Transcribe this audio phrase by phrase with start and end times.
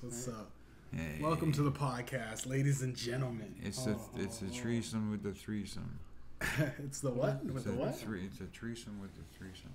[0.00, 0.50] What's up?
[0.92, 1.18] Hey.
[1.22, 3.54] Welcome to the podcast, ladies and gentlemen.
[3.62, 6.00] It's Oh, a it's a oh, threesome with the threesome.
[6.84, 7.40] it's the what?
[7.44, 7.96] It's With a the what?
[7.96, 9.70] Three, it's a threesome with the threesome.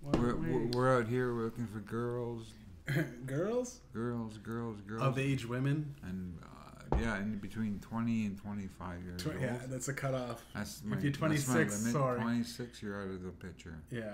[0.00, 2.54] What- We're, we're we're out here looking for girls,
[3.26, 5.94] girls girls, girls, girls, of age women.
[6.02, 9.40] and uh, yeah, in between twenty and twenty five years Tw- old.
[9.42, 10.42] yeah, that's a cutoff.
[10.54, 11.92] That's if my, you're that's my 26, limit.
[11.92, 12.20] sorry.
[12.20, 13.76] Twenty six, you're out of the picture.
[13.90, 14.12] Yeah.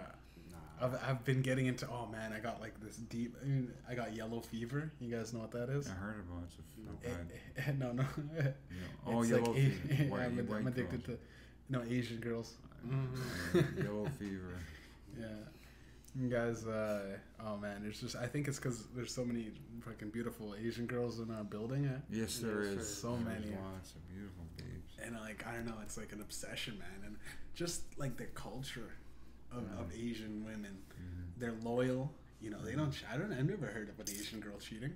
[0.80, 3.95] I've, I've been getting into oh man I got like this deep I, mean, I
[3.95, 6.50] got yellow fever you guys know what that is I heard about it.
[6.58, 7.66] It's a Eh, bad.
[7.69, 8.05] eh, no no
[9.06, 10.02] oh, it's yellow like fever.
[10.05, 11.19] A- White, I'm, white I'm addicted girls.
[11.19, 12.55] to no Asian girls
[12.91, 14.55] Uh, yellow fever.
[15.19, 15.27] Yeah.
[16.19, 19.50] You guys, uh, oh man, it's just, I think it's because there's so many
[19.84, 21.84] fucking beautiful Asian girls in our building.
[21.86, 21.91] eh?
[22.10, 22.74] Yes, there Yes, is.
[22.77, 23.56] there's so There's many.
[23.56, 24.95] Lots of beautiful babes.
[25.05, 27.05] And like, I don't know, it's like an obsession, man.
[27.06, 27.16] And
[27.55, 28.91] just like the culture
[29.52, 31.38] of, of Asian women, Mhm.
[31.38, 32.12] they're loyal.
[32.41, 34.93] You know, they don't, ch- I don't, I've never heard of an Asian girl cheating.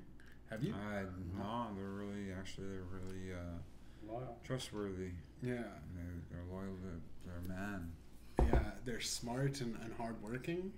[0.50, 0.74] Have you?
[0.74, 1.04] I
[1.36, 4.38] no, they're really actually they're really uh, Loyal.
[4.44, 5.10] trustworthy.
[5.42, 5.62] Yeah.
[5.94, 7.90] They're, they're loyal to their man.
[8.38, 8.72] Yeah.
[8.84, 10.72] They're smart and, and hardworking,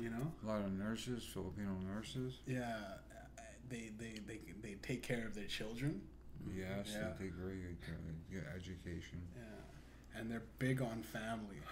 [0.00, 0.30] you know?
[0.44, 2.40] A lot of nurses, Filipino nurses.
[2.46, 2.76] Yeah.
[3.10, 6.02] uh, They, they, they, they take care of their children.
[6.54, 7.08] Yes, Yeah.
[7.18, 7.96] they take very good, care-
[8.30, 9.20] good education.
[9.34, 11.56] Yeah, and they're big on family.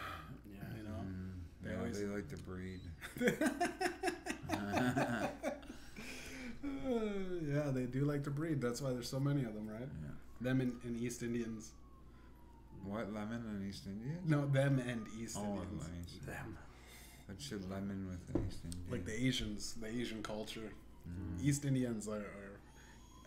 [0.51, 0.77] Yeah.
[0.77, 1.34] You know, Mm,
[1.65, 2.81] They yeah, always- they like to breed.
[7.49, 8.61] yeah, they do like to breed.
[8.61, 9.89] That's why there's so many of them, right?
[10.03, 10.11] Yeah.
[10.41, 11.71] Them and, and East Indians.
[12.85, 14.29] What lemon and East Indians?
[14.29, 15.89] No, them and East Oh, Indians.
[15.89, 16.19] nice.
[16.27, 16.59] Them.
[17.29, 18.83] I said lemon with the East Indian.
[18.91, 20.71] Like the Asians, the Asian culture.
[21.09, 21.43] Mm.
[21.43, 22.17] East Indians are.
[22.17, 22.59] are,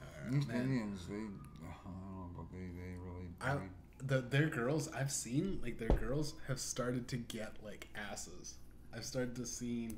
[0.02, 3.70] are East man, Indians, they I don't know, but they they really I- breed.
[4.08, 8.56] The their girls I've seen like their girls have started to get like asses.
[8.96, 9.90] I've started to see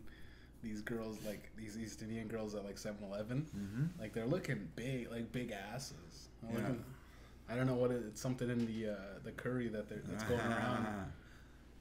[0.62, 3.46] these girls like these East Indian girls at like 7-Eleven.
[3.58, 4.02] Mm-hmm.
[4.02, 6.30] Like they're looking big, like big asses.
[6.44, 6.56] Yeah.
[6.58, 6.84] looking-
[7.52, 10.24] I don't know what it, it's something in the uh, the curry that they're, that's
[10.26, 10.86] going around.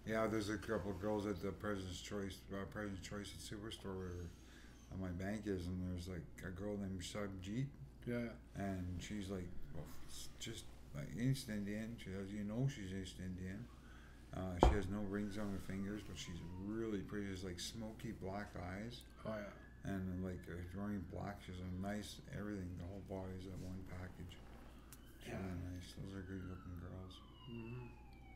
[0.06, 3.94] Yeah, there's a couple of girls at the President's Choice, uh, President's Choice at Superstore
[3.94, 4.24] where
[4.92, 7.66] uh, my bank is, and there's like a girl named Sabjeet,
[8.06, 9.84] Yeah, and she's like, well,
[10.38, 10.64] just
[11.20, 11.96] East Indian.
[12.02, 13.64] She has, you know, she's East Indian.
[14.36, 17.26] Uh, she has no rings on her fingers, but she's really pretty.
[17.32, 19.90] She's like smoky black eyes, oh yeah.
[19.92, 21.40] and like uh, wearing black.
[21.46, 22.68] She's a nice everything.
[22.76, 24.36] The whole body's in one package.
[25.24, 25.40] She's Yeah.
[25.40, 25.88] really nice.
[25.96, 27.14] Those are good looking girls.
[27.48, 27.88] And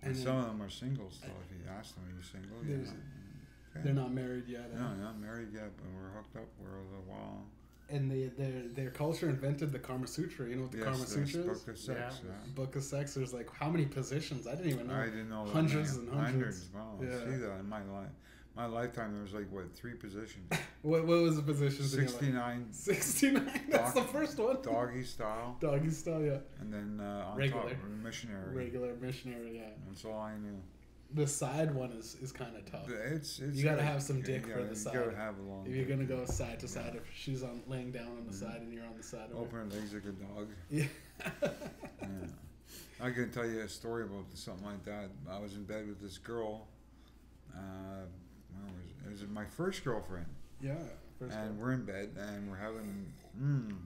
[0.03, 1.37] And some of them are single still.
[1.45, 2.59] If you ask them, are you single?
[2.65, 2.89] Yeah.
[2.89, 3.85] Okay.
[3.85, 4.73] They're not married yet.
[4.75, 6.49] No, not married yet, but we're hooked up.
[6.61, 7.45] We're a while.
[7.93, 10.49] And they, their their culture invented the Kama Sutra.
[10.49, 11.47] You know what the yes, Kama Sutra is?
[11.47, 12.21] book of sex.
[12.25, 12.31] Yeah.
[12.31, 12.53] Yeah.
[12.55, 13.15] Book of Sex.
[13.15, 14.47] There's like how many positions?
[14.47, 14.95] I didn't even know.
[14.95, 16.71] I didn't know Hundreds and hundreds.
[16.75, 17.11] Wow, Yeah.
[17.19, 18.09] see that in my life.
[18.55, 20.51] My lifetime, there was like what three positions?
[20.83, 21.95] What what was the positions?
[21.95, 22.17] in your life?
[22.21, 23.61] Sixty-nine 69.
[23.71, 24.57] That's the first one.
[24.63, 26.39] doggy style, Doggy style, yeah.
[26.61, 27.63] and then uh, on Regular.
[27.71, 28.55] top missionary.
[28.65, 29.71] Regular missionary, yeah.
[29.87, 30.59] That's all I knew.
[31.15, 32.89] The side one is, is kind of tough.
[32.89, 33.57] It's it's.
[33.59, 34.95] You gotta have some dick for the You side.
[34.95, 35.67] gotta have a long.
[35.67, 36.73] If you're gonna go side to Yeah.
[36.73, 38.41] side, if she's on laying down on the Mhm.
[38.41, 39.29] side and you're on the side.
[39.35, 40.49] Open her legs like a dog.
[40.71, 40.87] Yeah.
[42.01, 42.09] Yeah.
[43.01, 45.11] I can tell you a story about something like that.
[45.31, 46.69] I was in bed with this girl.
[47.55, 48.07] Uh,
[48.55, 49.07] was it?
[49.07, 50.27] It was my first girlfriend,
[50.61, 50.75] yeah.
[51.19, 53.13] First and we're in bed and we're having.
[53.41, 53.77] Mm,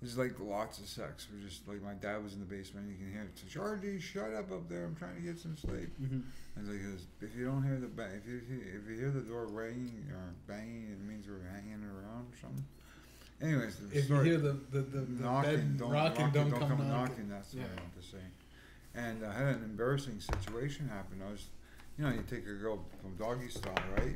[0.00, 1.26] there's like lots of sex.
[1.32, 2.88] We're just like my dad was in the basement.
[2.88, 3.48] You can hear it.
[3.48, 4.84] Georgie, shut up up there.
[4.84, 5.90] I'm trying to get some sleep.
[6.00, 6.22] Mhm.
[6.56, 9.20] And like, goes, if you don't hear the bang, if you if you hear the
[9.20, 12.64] door ringing or banging, it means we're hanging around or something.
[13.40, 16.50] Anyways, the If you story- hear the, the, the, the knocking, bed don't, rocking, knocking,
[16.50, 17.28] don't, come, knocking.
[17.28, 17.62] That's Yeah.
[17.62, 18.22] what I want to say.
[18.94, 21.22] And I had an embarrassing situation happen.
[21.26, 21.46] I was,
[21.98, 24.14] you know, you take a girl from doggy style, right?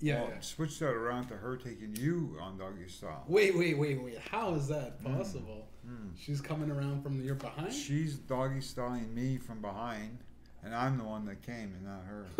[0.00, 0.20] Yeah.
[0.22, 0.40] Well, yeah.
[0.40, 3.24] switch that around to her taking you on doggy style.
[3.26, 4.18] Wait, wait, wait, wait.
[4.18, 5.16] How is that Mm.
[5.16, 5.66] possible?
[5.86, 6.12] Mm.
[6.16, 7.72] She's coming around from your behind?
[7.74, 10.18] She's doggy styling me from behind,
[10.66, 12.26] and I'm the one that came, and not her.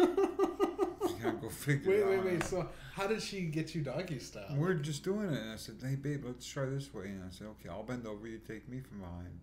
[1.09, 2.25] you gotta go figure wait, it wait, out.
[2.25, 2.45] wait.
[2.45, 4.55] So, how did she get you doggy style?
[4.57, 5.41] We're just doing it.
[5.41, 7.07] And I said, hey, babe, let's try this way.
[7.07, 8.27] And I said, okay, I'll bend over.
[8.27, 9.41] You take me from behind.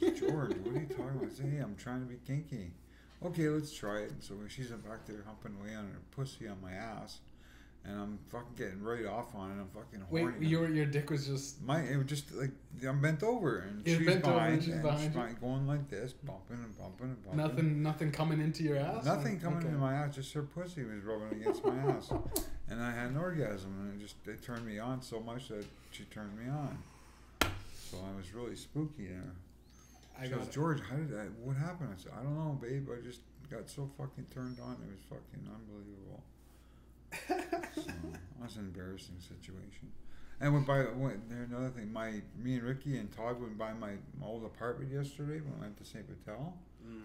[0.00, 1.30] Goes, George, what are you talking about?
[1.30, 2.72] I said, hey, I'm trying to be kinky.
[3.22, 4.10] Okay, let's try it.
[4.10, 7.18] And so when she's back there humping away on her pussy on my ass.
[7.86, 9.60] And I'm fucking getting right off on it.
[9.60, 10.46] I'm fucking Wait, horny.
[10.46, 11.60] your your dick was just.
[11.62, 12.50] my, it was just like,
[12.88, 13.58] I'm bent over.
[13.58, 14.54] And she's bent over behind.
[14.54, 15.36] and she's behind you?
[15.40, 17.36] going like this, bumping and bumping and bumping.
[17.46, 19.04] Nothing, nothing coming into your ass.
[19.04, 19.66] Nothing coming Okay.
[19.68, 22.10] into my ass, just her pussy was rubbing against my ass.
[22.70, 25.66] And I had an orgasm, and it just it turned me on so much that
[25.90, 26.78] she turned me on.
[27.90, 29.32] So I was really spooky there.
[30.18, 30.48] I She got goes.
[30.54, 31.28] George, how did that?
[31.42, 31.90] What happened?
[31.94, 32.88] I said, I don't know, babe.
[32.90, 33.20] I just
[33.50, 34.78] got so fucking turned on.
[34.82, 36.22] It was fucking unbelievable.
[37.28, 37.34] So
[37.82, 39.92] that was an embarrassing situation.
[40.40, 41.92] And went by went, there another thing.
[41.92, 45.60] My me and Ricky and Todd went by my, my old apartment yesterday when we
[45.60, 46.04] went to St.
[46.08, 46.56] Vital.
[46.86, 47.02] Mm.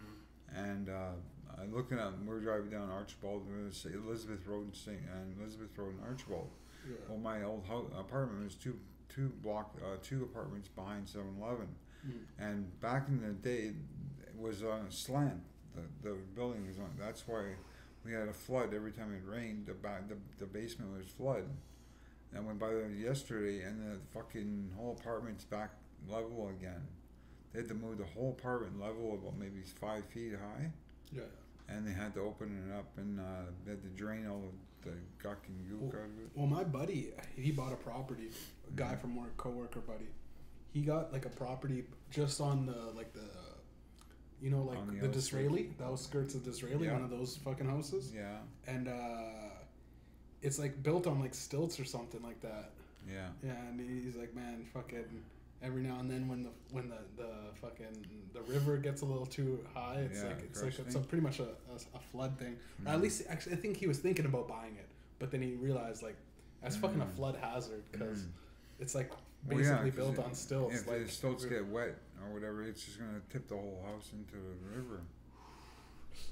[0.56, 1.12] And uh,
[1.58, 5.00] I looking at we're driving down Archibald, Elizabeth Road and St.
[5.14, 6.50] and Elizabeth Road and Archibald.
[6.88, 6.96] Yeah.
[7.08, 8.78] Well, my old house, apartment was two
[9.10, 11.68] two block uh, two apartments behind 7-Eleven.
[12.08, 12.14] Mm.
[12.40, 13.74] And back in the day,
[14.22, 15.42] it was on a slant.
[15.76, 16.90] The, the building was on.
[16.98, 17.44] That's why
[18.06, 19.66] we had a flood every time it rained.
[19.68, 21.44] The back, the, the basement was flood.
[22.34, 25.72] And went by there yesterday, and the fucking whole apartment's back
[26.08, 26.82] level again.
[27.52, 30.70] They had to move the whole apartment level about maybe five feet high,
[31.12, 31.24] Yeah.
[31.68, 33.24] and they had to open it up, and uh,
[33.66, 34.44] they had to drain all
[34.84, 36.30] the, the guck and gook out of it.
[36.36, 38.30] Well, my buddy, he bought a property.
[38.68, 40.10] A guy from work, coworker buddy.
[40.72, 43.22] He got like a property just on the like the,
[44.42, 45.14] you know, like the the.
[45.14, 46.94] Disraeli, the outskirts of Disraeli, Yeah.
[46.94, 48.38] one of those fucking houses, Yeah,
[48.68, 48.94] and uh,
[50.42, 52.72] it's like built on like stilts or something like that.
[53.08, 53.28] yeah.
[53.44, 55.24] Yeah, and he's like, man, fucking.
[55.62, 57.32] Every now and then, when the when the, the
[57.62, 61.00] fucking the river gets a little too high, it's Yeah, like it's like it's a,
[61.00, 62.56] pretty much a, a, a flood thing.
[62.86, 62.94] Or Mm.
[62.94, 64.88] at least, actually, I think he was thinking about buying it,
[65.20, 66.16] but then he realized like
[66.62, 67.12] that's fucking a Mm.
[67.18, 68.30] flood hazard because Mm.
[68.80, 69.12] it's like
[69.50, 70.76] Well, yeah, built it- on stilts.
[70.80, 74.12] If like the stilts get wet or whatever, it's just gonna tip the whole house
[74.14, 75.02] into the river.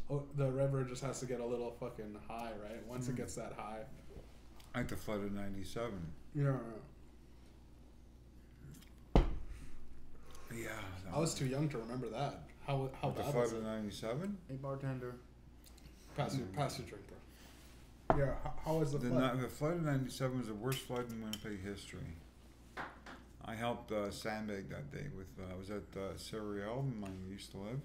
[0.10, 2.86] oh, the river just has to get a little fucking high, right?
[2.88, 3.18] Once it Mm.
[3.18, 3.84] gets that high,
[4.75, 5.92] Like the flood of '97.
[6.36, 6.57] yeah.
[10.54, 10.69] Yeah.
[11.13, 12.42] I was too young to remember that.
[12.66, 14.38] How how the bad flood was of '97.
[14.48, 15.16] Hey bartender.
[16.16, 16.54] Pass your Mm.
[16.56, 18.18] pass your drink, bro.
[18.18, 18.36] Yeah.
[18.44, 19.36] How, how was the The, flood?
[19.36, 22.16] ni- the flood of '97 was the worst flood in Winnipeg history.
[23.47, 27.51] I helped uh, sandbag that day with uh, I was at uh, Serial, I used
[27.51, 27.79] to live.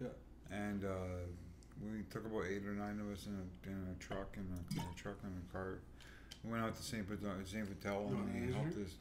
[0.00, 0.08] Yeah.
[0.50, 0.88] And uh,
[1.82, 4.74] we took about eight or nine of us in a, in a truck and a,
[4.74, 5.78] in a truck and a car.
[6.44, 7.04] We went out to St.
[7.08, 7.66] Vital, St.
[7.66, 8.82] Vital You and want we an helped Asian?
[8.84, 8.92] this.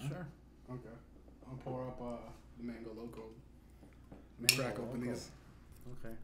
[0.00, 0.08] Huh?
[0.08, 0.26] Sure.
[0.70, 0.96] Okay.
[1.50, 3.22] I'll pour up uh, the mango loco.
[4.38, 5.12] Mango crack open Loco.
[5.12, 5.30] these.
[6.04, 6.14] Okay.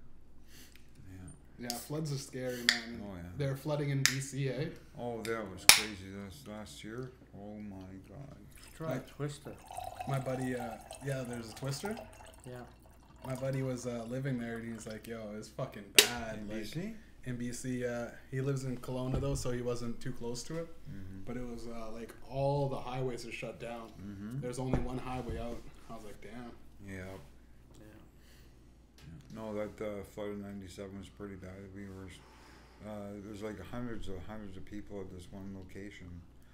[1.11, 1.69] Yeah.
[1.69, 3.03] Yeah, floods are scary, man.
[3.03, 3.23] Oh yeah.
[3.37, 4.69] They're flooding in BC, eh?
[4.99, 6.07] Oh, that was crazy.
[6.27, 7.11] This last year.
[7.37, 7.77] Oh my
[8.09, 8.37] God.
[8.79, 9.53] Try Like- Twister.
[10.07, 11.97] My buddy, uh, yeah, there's a twister.
[12.47, 12.61] Yeah.
[13.27, 16.59] My buddy was uh, living there, and he's like, "Yo, it's fucking bad." In like
[16.63, 16.95] BC.
[17.25, 20.69] in BC, uh, he lives in Kelowna though, so he wasn't too close to it.
[20.89, 21.25] Mm-hmm.
[21.27, 23.91] But it was uh, like all the highways are shut down.
[24.01, 24.41] Mm-hmm.
[24.41, 25.61] There's only one highway out.
[25.91, 26.53] I was like, "Damn."
[26.89, 27.03] Yeah.
[27.81, 27.85] Yeah.
[29.35, 31.51] No, that uh, flood in '97 was pretty bad.
[31.75, 32.09] We were,
[32.89, 36.09] uh, there was like hundreds of hundreds of people at this one location,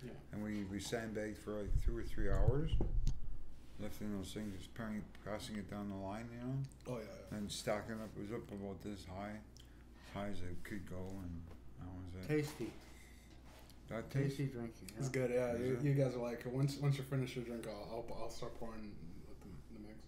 [0.04, 0.10] Yeah.
[0.32, 2.70] and we we sandbagged for like two or three hours,
[3.80, 6.56] lifting those things, just passing, passing it down the line, you know,
[6.96, 7.36] Oh yeah.
[7.38, 8.10] and stacking up.
[8.16, 11.42] It was up about this high, as high as it could go, and
[11.80, 12.28] that was it.
[12.42, 12.70] Tasty.
[13.88, 14.36] That tastes.
[14.38, 14.88] Tasty drinking.
[14.92, 14.98] Yeah.
[14.98, 15.30] It's good.
[15.30, 15.82] Yeah, you, it?
[15.82, 18.92] you guys are like once once you finish your drink, I'll I'll, I'll start pouring
[19.28, 19.98] with the, the mix.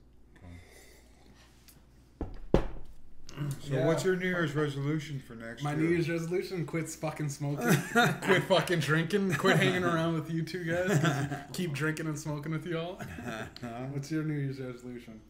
[3.61, 3.87] So, Yeah.
[3.87, 5.71] what's your New Year's resolution for next year?
[5.73, 5.89] My year?
[5.89, 7.67] New Year's resolution: quit fucking smoking,
[8.23, 11.35] quit fucking drinking, quit hanging around with you two guys.
[11.53, 12.99] keep drinking and smoking with y'all.
[13.93, 15.21] What's your New Year's resolution?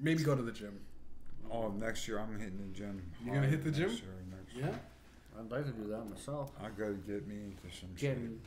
[0.00, 0.80] Maybe go to the gym.
[1.50, 3.02] oh, next year I'm hitting the gym.
[3.24, 3.90] You gonna hit the next gym?
[3.90, 4.66] Year, next Yeah.
[4.66, 4.80] year.
[5.38, 6.50] I'd like to do that myself.
[6.60, 8.40] I gotta get me into some Get shape.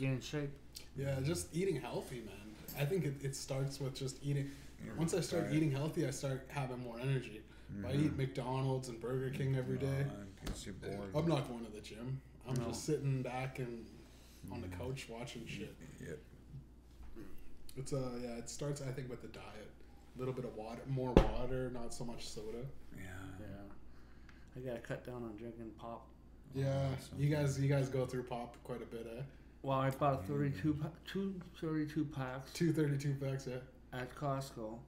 [0.00, 0.50] get in shape.
[0.96, 2.34] Yeah, just eating healthy, man.
[2.80, 4.50] I think it, it starts with just eating.
[4.96, 7.40] Once I start eating healthy, I start having more energy.
[7.78, 11.10] If I eat McDonald's and Burger King every day, No, it gets you bored.
[11.14, 12.20] I'm not going to the gym.
[12.48, 12.68] I'm No.
[12.68, 13.84] just sitting back and
[14.50, 14.78] on the Mhm.
[14.78, 15.74] couch watching shit.
[16.00, 16.18] Yep.
[17.76, 19.68] It's uh yeah, it starts I think with the diet.
[20.16, 22.64] A little bit of water, more water, not so much soda.
[22.96, 23.02] Yeah.
[23.40, 23.46] Yeah.
[24.56, 26.08] I gotta cut down on drinking pop.
[26.54, 27.20] Yeah, Awesome.
[27.20, 29.22] you guys you guys go through pop quite a bit, eh?
[29.62, 33.58] Well, I bought 32, pa- two 32 packs Two thirty two packs, yeah.
[33.92, 34.78] at Costco,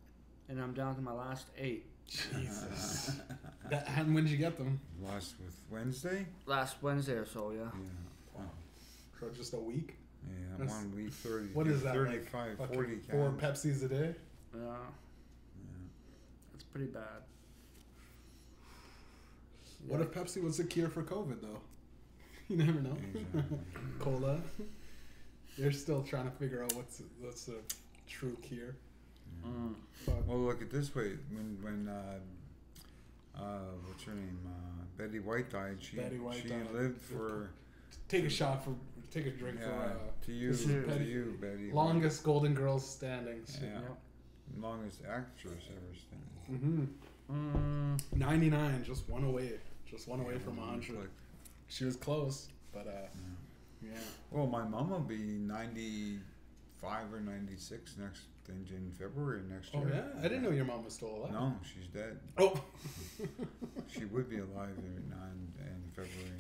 [0.49, 1.90] and I'm down to my last eight.
[2.11, 3.13] Jesus.
[3.71, 4.81] that, and when did you get them?
[5.01, 6.27] Last with Wednesday?
[6.47, 7.61] Last Wednesday or so, yeah.
[7.63, 8.39] Yeah.
[8.39, 8.43] Oh,
[9.19, 9.97] For just a week?
[10.29, 13.31] yeah, That's- one week, 30, What is that, like, 35, Fucking 40 four.
[13.39, 14.15] Pepsis a day?
[14.55, 14.61] Yeah.
[14.61, 14.75] Yeah.
[16.55, 17.03] It's pretty bad.
[19.87, 20.07] What Yeah.
[20.07, 21.61] if Pepsi was a cure for COVID though?
[22.49, 22.97] You never know.
[23.15, 23.59] Exactly.
[24.01, 24.41] Cola.
[25.57, 27.59] They're still trying to figure out what's what's the
[28.09, 28.75] true cure.
[29.47, 29.75] Mm.
[29.93, 30.27] Fuck.
[30.29, 31.13] Well, look at this way.
[31.31, 34.39] When when uh, uh, what's her name?
[34.47, 35.79] Uh, Betty White died.
[35.81, 36.71] She Betty White she died.
[36.73, 37.51] lived for
[38.09, 38.75] Take a shot for
[39.11, 39.93] take a drink yeah, for uh,
[40.27, 41.67] to you this is to Betty- you Betty.
[41.71, 41.75] White.
[41.75, 43.41] longest Golden Girls standing.
[43.63, 43.69] Yeah.
[43.81, 43.99] Yep.
[44.61, 46.89] longest actress ever standing.
[47.31, 47.97] Mm-hmm.
[47.97, 48.17] Mm.
[48.17, 49.53] Ninety nine, just one away,
[49.89, 50.99] just one away Yeah, from it hundred.
[50.99, 51.09] like-
[51.69, 53.91] She was close, but uh, yeah.
[53.93, 53.99] Yeah.
[54.31, 55.39] Well, my mom will be
[56.83, 59.83] 95 or 96 next in, in February next year.
[59.85, 60.05] Oh year.
[60.15, 60.21] yeah.
[60.21, 61.33] I didn't know your mom was still alive.
[61.33, 62.19] No, she's dead.
[62.39, 62.61] Oh.
[63.89, 66.39] She would be alive in, in, in February.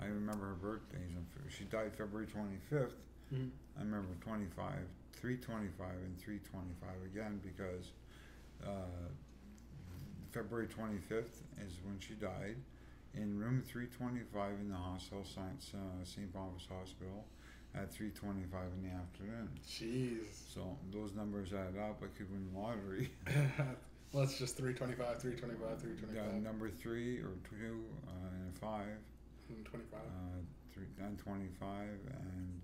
[0.00, 1.12] I remember her birthdays.
[1.56, 2.90] She died February 25th.
[3.32, 3.50] Mhm.
[3.78, 4.74] I remember 25,
[5.12, 7.92] 325, and 325 again because
[8.66, 8.68] uh,
[10.32, 12.56] February 25th is when she died
[13.14, 16.32] in room 325 in the hospital, Science, uh, St.
[16.32, 17.24] Boniface Hospital,
[17.74, 19.48] at 325 in the afternoon.
[19.66, 20.52] Jeez.
[20.54, 22.02] So those numbers add up.
[22.02, 23.10] I could win the lottery.
[24.12, 28.10] well, it's just 325, 325, Uh, 325, number three or two uh,
[28.44, 28.98] and five,
[29.48, 30.00] and 25.
[30.00, 30.04] uh,
[30.74, 32.60] three, and 25, and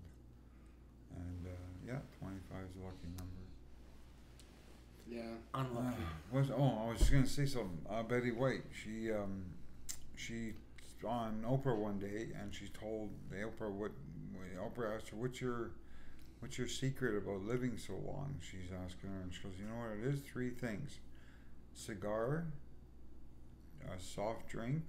[1.15, 1.49] and uh,
[1.87, 3.43] yeah, 25 is a lucky number.
[5.09, 5.33] yeah.
[5.55, 5.97] Unlucky.
[6.31, 7.79] Uh, was oh, I was just gonna say something.
[7.89, 9.41] Uh, Betty White, she um,
[10.15, 10.53] she
[11.05, 13.91] on Oprah one day, and she told the Oprah what
[14.57, 15.71] Oprah asked her, "What's your
[16.39, 19.75] what's your secret about living so long?" She's asking her, and she goes, "You know
[19.77, 20.21] what it is?
[20.21, 20.99] Three things:
[21.73, 22.45] cigar,
[23.95, 24.83] a soft drink,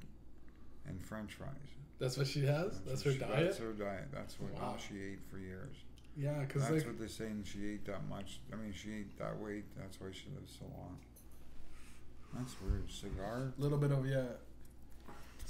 [0.87, 1.51] and French fries."
[1.99, 2.81] That's what she has?
[2.83, 3.31] That's her she- diet?
[3.45, 4.09] That's her diet.
[4.13, 4.77] That's what all Wow.
[4.79, 5.77] she ate for years.
[6.17, 7.45] Yeah, because That's like, what they're saying.
[7.45, 8.41] She ate that much.
[8.53, 9.65] I mean, she ate that weight.
[9.77, 10.99] That's why she lived so long.
[12.35, 12.91] That's weird.
[12.91, 13.53] Cigar.
[13.57, 14.25] a little bit of, yeah,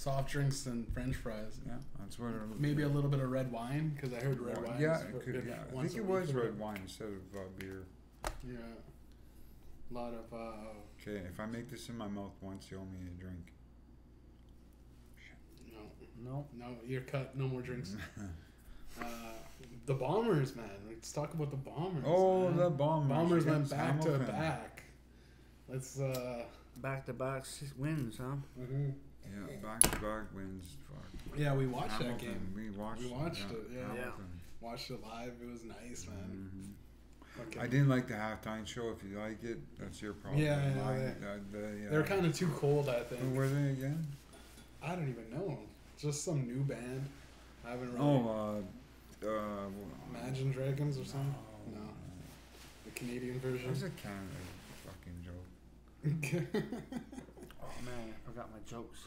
[0.01, 1.61] soft drinks and french fries.
[1.67, 2.29] Yeah, that's what.
[2.33, 4.81] Her, Maybe a little bit of red wine, because I heard red Well, wine.
[4.81, 5.55] Yeah, it could, if yeah.
[5.77, 7.85] I think it was or- red wine instead of uh, beer.
[8.47, 8.57] Yeah.
[9.91, 10.53] A lot of, uh,
[11.03, 13.53] Okay, if I make this in my mouth once, you owe me a drink.
[15.73, 15.81] no,
[16.25, 16.47] No.
[16.57, 17.37] no, you're cut.
[17.37, 17.97] No more drinks.
[19.01, 19.05] uh,
[19.87, 20.71] the Bombers, man.
[20.89, 22.05] Let's talk about the Bombers.
[22.07, 22.57] oh, man.
[22.57, 23.09] the bombers!
[23.09, 24.83] Bombers went against back to back.
[25.69, 26.45] Let's, uh,
[26.77, 28.37] Back to back six wins, huh?
[29.33, 30.77] Yeah, back to back wins.
[30.89, 31.39] Fuck.
[31.39, 32.53] yeah, we watched that game.
[32.55, 33.03] We watched.
[33.03, 33.95] We watched it, yeah.
[33.95, 34.11] Yeah.
[34.61, 35.33] Watched it live.
[35.43, 36.51] It was nice, man.
[36.55, 37.37] Mhm.
[37.39, 38.91] Fucking- I didn't like the halftime show.
[38.91, 40.43] If you like it, that's your problem.
[40.43, 43.21] Yeah, yeah, Mine, they- uh, the, uh, They're kind of too cold, I think.
[43.23, 44.07] Who were they again?
[44.83, 45.59] I don't even know.
[45.99, 47.07] Just some new band.
[47.67, 48.05] I haven't really.
[48.05, 48.63] Oh,
[49.23, 49.69] uh, uh,
[50.11, 51.35] Imagine Dragons or something?
[51.73, 51.79] No.
[51.81, 51.87] No.
[52.87, 53.71] The Canadian It version.
[53.71, 54.35] was a Canada
[54.85, 55.47] fucking joke.
[57.63, 59.01] Oh man, I forgot my jokes.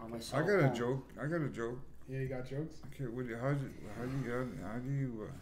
[0.00, 1.08] On my cell I got a joke.
[1.20, 1.78] I got a joke.
[2.08, 2.76] yeah, you got jokes?
[2.94, 4.32] Okay, what do you, how do you, how do you,
[4.62, 5.32] how, how do you, uh,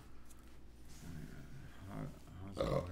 [1.90, 1.98] how,
[2.56, 2.82] how's it going?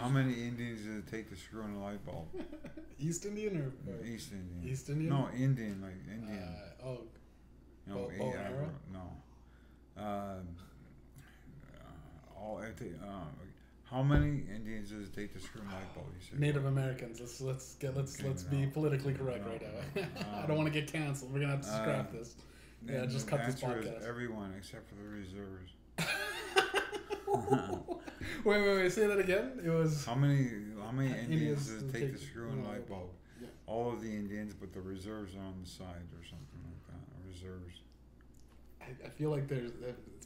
[0.00, 2.26] How many Indians does it take to screw in a light bulb?
[3.00, 3.92] East Indian or?
[3.92, 4.72] or East Indian.
[4.72, 5.10] East Indian?
[5.10, 6.42] No, Indian, like Indian.
[6.42, 6.98] Uh, oh,
[7.86, 10.02] no, bow- A- bow and No.
[10.02, 10.48] Um,
[11.72, 13.24] uh, all, it ta- uh,
[13.94, 16.06] how many Indians does it take to screw in a light bulb?
[16.36, 17.20] Native Americans.
[17.20, 18.50] Let's let's get let's Okay, let's no.
[18.50, 19.52] be politically correct No.
[19.52, 20.02] right now.
[20.36, 21.32] I Um, don't want to get canceled.
[21.32, 22.34] We're gonna have to uh, scrap this.
[22.86, 24.08] Yeah, And just the cut this answer is podcast.
[24.08, 25.72] everyone except for the reserves.
[28.44, 28.92] wait, wait, wait.
[28.92, 29.60] Say that again.
[29.64, 30.04] It was.
[30.04, 30.50] How many
[30.82, 33.10] how many Uh, Indians Indians does it take take to screw in light bulb?
[33.40, 33.48] Yeah.
[33.66, 37.02] All of the Indians, but the reserves are on the side or something like that.
[37.32, 37.80] Reserves.
[38.80, 39.70] I, I feel like there's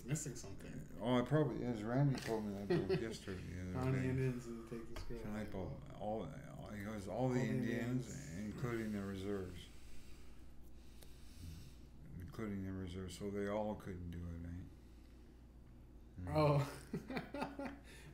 [0.09, 0.73] missing something.
[1.03, 1.83] Oh, it probably is.
[1.83, 3.39] Randy told me that joke yesterday.
[3.73, 4.09] The How many.
[4.09, 5.69] Indians does it take to screw The a light bulb.
[5.69, 6.01] bulb?
[6.01, 6.29] All,
[6.63, 7.07] all he goes.
[7.09, 8.15] All the All the Indians, Indians.
[8.57, 9.61] including the reserves.
[12.21, 14.47] Including the reserves, so they all couldn't do it,
[16.29, 16.33] eh?
[16.33, 16.37] Mm.
[16.37, 16.63] Oh.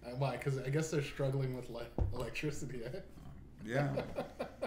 [0.06, 0.32] Uh, Why?
[0.36, 2.82] Because I guess they're struggling with le- electricity.
[2.84, 2.98] Eh?
[3.64, 3.88] Yeah.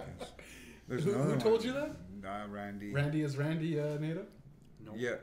[0.88, 1.94] There's Who- who told you that?
[2.26, 2.92] Uh, Randy.
[2.92, 4.26] Randy is Randy uh, native?
[4.84, 4.96] Nope.
[4.98, 5.14] Yeah.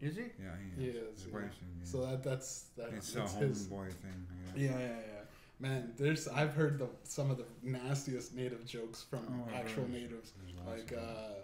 [0.00, 0.22] Is he?
[0.22, 0.96] Yeah, He he is.
[0.96, 1.40] is, His yeah.
[1.84, 3.66] So that that's that, it's a that's his.
[3.66, 4.26] homeboy thing.
[4.56, 4.62] Yeah.
[4.62, 4.94] Yeah, yeah, yeah.
[5.58, 10.02] Man, there's I've heard the some of the nastiest native jokes from Oh, actual there's-
[10.02, 10.32] natives.
[10.40, 11.34] there's lots Like of uh,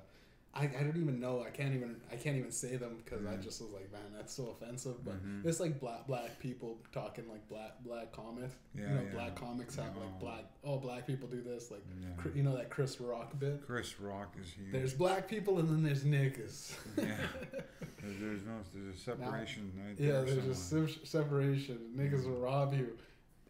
[0.59, 1.45] I, I don't even know.
[1.47, 3.43] I can't even I can't even say them because I Mhm.
[3.43, 5.05] just was like, man, that's so offensive.
[5.05, 5.45] But Mhm.
[5.45, 8.55] it's like black black people talking like black black comics.
[8.75, 9.13] Yeah, you know, yeah.
[9.13, 10.01] black comics have No.
[10.01, 10.45] like black.
[10.65, 11.71] Oh, black people do this.
[11.71, 12.31] Like Yeah.
[12.35, 13.63] You know that Chris Rock bit.
[13.67, 14.73] Chris Rock is huge.
[14.73, 16.75] There's black people and then there's niggas.
[16.97, 17.17] yeah.
[18.03, 20.89] There's, there's no there's a separation right Yeah, there's just somewhere.
[20.89, 21.79] se- separation.
[21.97, 22.97] Niggas will rob you,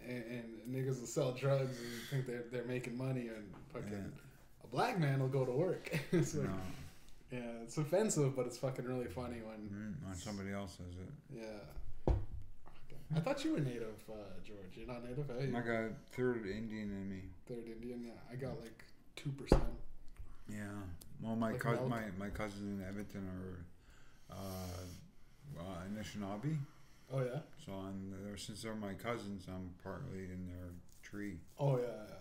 [0.03, 0.45] and, and
[0.75, 3.45] niggas will sell drugs and think they're they're making money, and
[3.75, 4.13] fucking
[4.65, 5.91] a black man will go to work.
[6.13, 6.55] it's like, no.
[7.31, 11.39] Yeah, it's offensive, but it's fucking really funny when Mm, when somebody else says it.
[11.39, 12.13] yeah.
[12.13, 12.97] Okay.
[13.17, 14.15] I thought you were native, uh,
[14.45, 14.77] George.
[14.77, 15.57] You're not native, eh?
[15.57, 17.23] I got third Indian in me.
[17.49, 18.05] Third Indian.
[18.05, 18.85] Yeah, I got like
[19.17, 19.63] two percent.
[20.49, 20.59] Yeah.
[21.21, 26.57] Well, my Like cous- my my cousins in Edmonton are uh, uh, Anishinaabe.
[27.13, 27.41] Oh yeah.
[27.65, 29.47] So I'm there since they're my cousins.
[29.49, 30.71] I'm partly in their
[31.03, 31.39] tree.
[31.59, 31.85] Oh yeah.
[32.09, 32.15] yeah.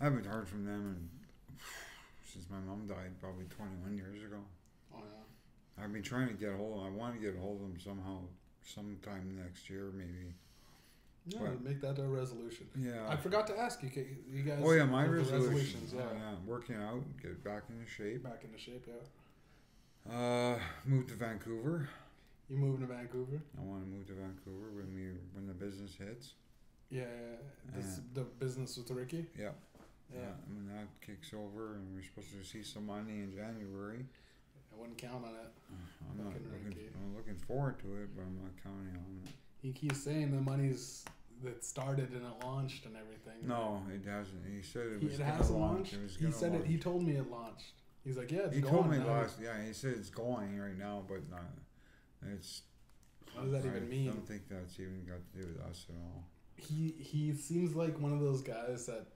[0.00, 1.17] I haven't heard from them in,
[2.32, 4.36] since my mom died, probably 21 years ago.
[4.94, 5.82] Oh yeah.
[5.84, 6.78] I've been trying to get a hold.
[6.78, 6.94] of them.
[6.94, 8.18] I want to get a hold of them somehow,
[8.62, 10.34] sometime next year, maybe.
[11.26, 11.62] Yeah, What?
[11.62, 12.66] make that a resolution.
[12.76, 13.06] Yeah.
[13.08, 13.90] I forgot to ask you,
[14.30, 14.60] you guys.
[14.62, 15.92] oh yeah, my resolutions.
[15.94, 16.02] Yeah.
[16.02, 16.34] Yeah.
[16.46, 18.24] working out, get back into shape.
[18.24, 20.12] Back into shape, yeah.
[20.12, 21.88] Uh, move to Vancouver.
[22.48, 23.42] You moving to Vancouver?
[23.58, 26.32] I want to move to Vancouver when we when the business hits.
[26.90, 27.04] Yeah,
[27.76, 29.26] this, the business with Ricky.
[29.38, 29.50] Yeah.
[30.12, 33.32] Yeah, uh, And when that kicks over, and we're supposed to see some money in
[33.34, 34.04] January.
[34.72, 35.50] I wouldn't count on it.
[35.70, 36.88] Uh, I'm not looking.
[36.94, 39.30] I'm looking forward to it, but I'm not counting on it.
[39.60, 41.04] He keeps saying the money's
[41.44, 43.46] that started and it launched and everything.
[43.46, 44.42] No, it hasn't.
[44.54, 45.76] He said it He, was it hasn't launch.
[45.78, 45.92] launched.
[45.94, 46.64] It was He said it.
[46.66, 47.72] He told me it launched.
[48.04, 48.74] He's like, yeah, it's He going.
[48.74, 49.06] told me now.
[49.08, 49.38] last.
[49.42, 51.42] Yeah, he said it's going right now, but not.
[52.32, 52.62] It's.
[53.34, 54.08] What does that I even mean?
[54.08, 56.24] I don't think that's even got to do with us at all.
[56.56, 59.06] He he seems like one of those guys that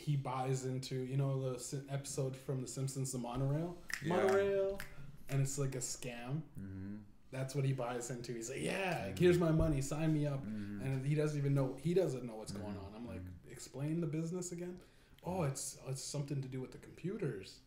[0.00, 0.94] he buys into.
[0.96, 4.16] You know the episode from The Simpsons, the monorail, Yeah.
[4.16, 4.80] monorail,
[5.28, 6.42] and it's like a scam.
[6.60, 6.96] Mm-hmm.
[7.32, 8.32] That's what he buys into.
[8.32, 10.44] He's like, yeah, here's my money, sign me up.
[10.46, 10.80] Mm-hmm.
[10.82, 12.84] and he doesn't even know he doesn't know what's going Mhm.
[12.86, 12.92] on.
[12.96, 13.50] I'm like, Mhm.
[13.52, 14.78] explain the business again.
[15.24, 17.58] Oh, it's it's something to do with the computers.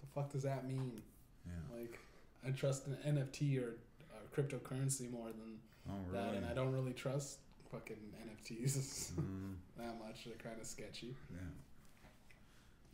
[0.00, 1.02] The fuck does that mean?
[1.46, 1.76] Yeah.
[1.78, 1.98] Like,
[2.46, 3.76] I trust an NFT or
[4.12, 5.58] uh, cryptocurrency more than
[5.88, 7.38] Oh that, and I don't really trust
[7.70, 7.96] fucking
[8.28, 9.54] NFTs Mhm.
[9.76, 10.24] that much.
[10.24, 11.16] They're kind of sketchy.
[11.30, 11.38] Yeah.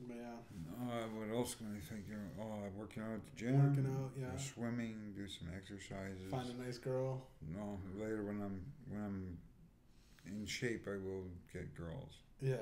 [0.05, 0.37] But yeah,
[0.81, 2.41] Uh, what else can I think of?
[2.41, 3.69] Oh, I'm working out at the gym.
[3.69, 4.37] Working out, yeah.
[4.37, 6.29] Swimming, do some exercises.
[6.31, 7.29] find a nice girl.
[7.41, 9.38] No, later when I'm when I'm
[10.26, 12.14] in shape, I will get girls.
[12.41, 12.57] Yeah.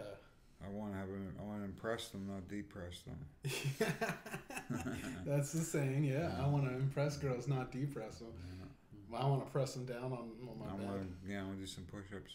[0.63, 3.19] I want to have I want to impress them, not depress them.
[5.25, 6.05] That's the saying.
[6.05, 8.33] Yeah, I want to impress girls, not depress them.
[8.59, 8.60] Yeah.
[9.15, 10.87] I want to press them down on, on my I back.
[10.87, 12.33] want to, yeah, I want to do some push-ups.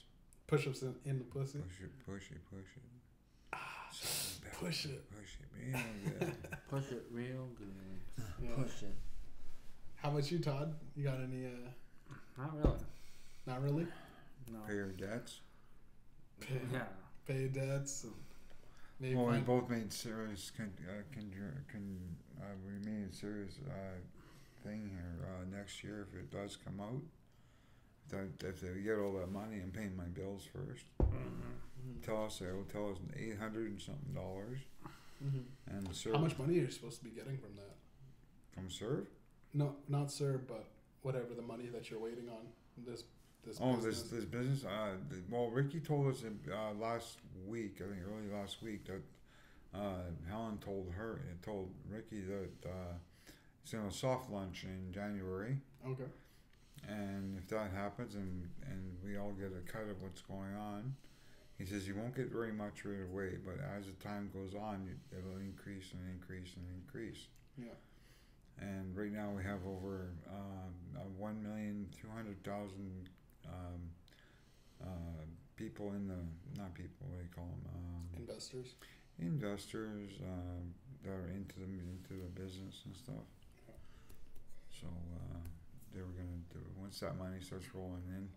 [0.48, 1.60] Push-ups in, in the pussy.
[1.60, 3.60] Push it, push it, push it.
[3.92, 4.08] So
[4.60, 5.04] push it.
[5.10, 5.82] Push it, real
[6.20, 6.36] good.
[6.70, 8.24] Push it real good.
[8.44, 8.50] Yeah.
[8.56, 8.94] Push it.
[9.96, 10.76] How about you, Todd?
[10.96, 11.46] You got any?
[11.46, 11.70] Uh,
[12.38, 12.78] Not really.
[13.48, 13.88] not really.
[14.52, 14.60] No.
[14.68, 15.40] Pay your debts.
[16.42, 16.82] Pay, Yeah.
[17.26, 18.14] pay debts and
[19.00, 21.32] maybe Well, we both made serious con, uh, con,
[21.72, 21.98] con,
[22.42, 23.72] uh, we made serious uh,
[24.66, 25.28] thing here.
[25.28, 27.02] Uh, next year, if it does come out,
[28.10, 30.86] that if they get all that money, I'm paying my bills first.
[31.02, 32.02] Mm-hmm.
[32.04, 34.60] Tell us, they'll tell us eight hundred and something dollars,
[35.24, 35.44] Mhm.
[35.68, 37.76] and serve How much money are you supposed to be getting from that?
[38.54, 39.08] from serve.
[39.54, 40.66] No, not sir, but
[41.02, 42.48] whatever the money that you're waiting on.
[42.86, 43.04] This
[43.44, 44.02] this Oh, business.
[44.04, 44.66] this this business.
[44.66, 49.02] Uh, th- well, Ricky told us uh, last week, I think early last week, that
[49.78, 52.50] uh, Helen told her, it told Ricky that
[53.66, 56.10] uh, it's gonna soft launch in January, okay.
[56.88, 60.96] and if that happens, and and we all get a cut of what's going on,
[61.58, 64.88] he says you won't get very much right away, but as the time goes on,
[64.90, 67.28] it, it'll increase and increase and increase.
[67.58, 67.74] Yeah.
[68.60, 73.10] And right now we have over um, uh, one million two hundred thousand
[73.48, 73.90] um,
[74.82, 75.24] uh,
[75.56, 78.76] people in the not people what do you call them um, Investors.
[79.20, 80.74] investors um,
[81.04, 83.26] that are into the into the business and stuff.
[84.86, 85.40] So uh,
[85.94, 86.74] they were gonna do it.
[86.80, 88.30] once that money starts rolling in.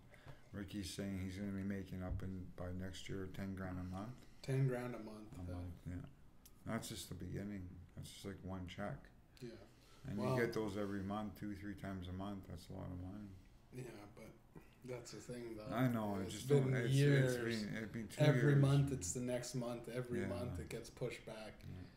[0.53, 4.17] Ricky's saying he's gonna be making up in by next year ten grand a month.
[4.43, 5.29] Ten grand a month.
[5.37, 5.55] A yeah.
[5.55, 6.07] month, yeah.
[6.67, 7.69] That's just the beginning.
[7.97, 8.97] That's just like one check.
[9.41, 9.51] Yeah.
[10.09, 10.35] And Wow.
[10.35, 12.45] you get those every month, two, three times a month.
[12.49, 13.29] That's a lot of money.
[13.75, 13.83] Yeah,
[14.17, 14.31] but
[14.89, 15.75] that's the thing though.
[15.75, 16.17] I know.
[16.25, 16.75] It's just been don't.
[16.75, 17.35] It's, years.
[17.35, 18.63] it's been, it'd be two Every years.
[18.63, 19.89] month it's the next month.
[19.95, 20.29] Every Yeah.
[20.29, 21.55] month it gets pushed back.
[21.61, 21.88] Yeah.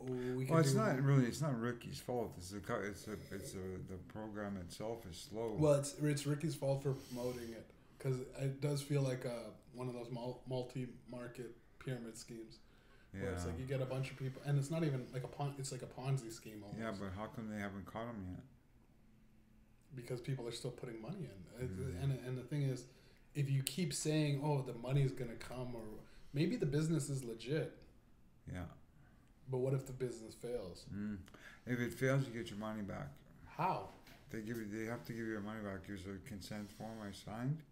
[0.00, 0.04] Oh,
[0.36, 1.24] we could Well, it's do- not really.
[1.26, 2.34] It's not Ricky's fault.
[2.36, 2.60] It's the.
[2.60, 3.12] co- It's a.
[3.32, 3.56] It's a.
[3.90, 5.56] The program itself is slow.
[5.58, 7.66] Well, it's it's Ricky's fault for promoting it
[7.98, 12.58] because it does feel like a, one of those mul- multi-market pyramid schemes.
[13.14, 13.22] yeah.
[13.22, 15.28] Where it's like you get a bunch of people, and it's not even like a
[15.28, 16.78] pon- it's like a Ponzi scheme almost.
[16.80, 18.42] yeah, but how come they haven't caught him yet?
[19.94, 22.02] because people are still putting money in, It- Mhm.
[22.02, 22.84] and and the thing is,
[23.34, 25.84] if you keep saying, "Oh, the money's gonna come," or
[26.34, 27.72] maybe the business is legit,
[28.52, 28.66] Yeah.
[29.50, 30.84] But what if the business fails?
[30.94, 31.18] Mm.
[31.66, 33.08] If it fails, you get your money back.
[33.56, 33.88] How?
[34.30, 34.66] They give you.
[34.70, 35.80] They have to give you your money back.
[35.86, 37.62] Here's a consent form I signed.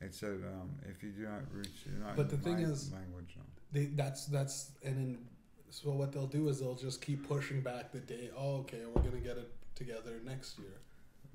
[0.00, 1.84] It said um, if you do not reach.
[2.00, 3.34] Not But the in thing is- language.
[3.36, 3.42] No.
[3.72, 5.18] They that's that's and then
[5.70, 8.30] so what they'll do is they'll just keep pushing back the day.
[8.36, 10.80] Oh, okay, we're gonna get it together next year.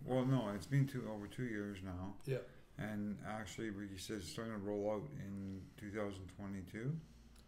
[0.05, 2.13] Well, no, it's been two over two years now.
[2.25, 2.37] Yeah.
[2.77, 6.95] And actually, Ricky says it's starting to roll out in 2022.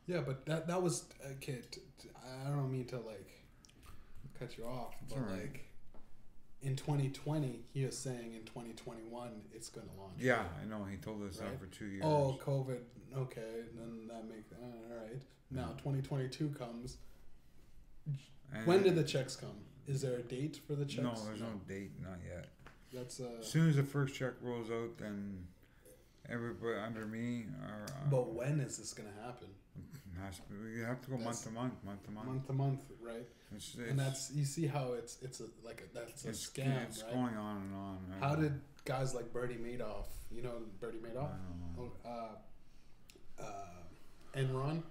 [0.09, 1.59] Yeah, but that that was okay.
[1.69, 2.09] T- t-
[2.43, 3.29] I don't mean to like
[4.39, 5.41] cut you off, It's but alright.
[5.41, 5.65] like
[6.63, 10.15] in 2020, he is saying in 2021 it's gonna launch.
[10.19, 10.83] Yeah, I know.
[10.85, 11.51] He told us Right.
[11.51, 12.03] that for two years.
[12.03, 12.79] Oh, COVID.
[13.15, 15.21] Okay, then that makes uh, all right.
[15.51, 15.77] Now Yeah.
[15.83, 16.97] 2022 comes.
[18.51, 19.57] And When did the checks come?
[19.87, 21.03] Is there a date for the checks?
[21.03, 22.49] No, there's no date, not yet.
[22.91, 23.37] That's uh.
[23.41, 25.45] As soon as the first check rolls out, then
[26.27, 27.83] everybody under me are.
[27.87, 29.49] Uh, But when is this gonna happen?
[30.25, 30.43] Has to,
[30.75, 32.27] you have to go month to month, month to month.
[32.27, 33.27] Month to month, right?
[33.55, 36.83] It's, and that's you see how it's it's a like a, that's a it's, scam,
[36.83, 37.13] it's right?
[37.13, 37.97] going on and on.
[38.21, 41.29] I How did guys like Bernie Madoff, you know Bernie I Madoff,
[41.79, 44.83] oh, uh, uh, Enron,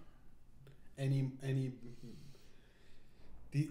[0.98, 1.72] any any
[3.52, 3.70] the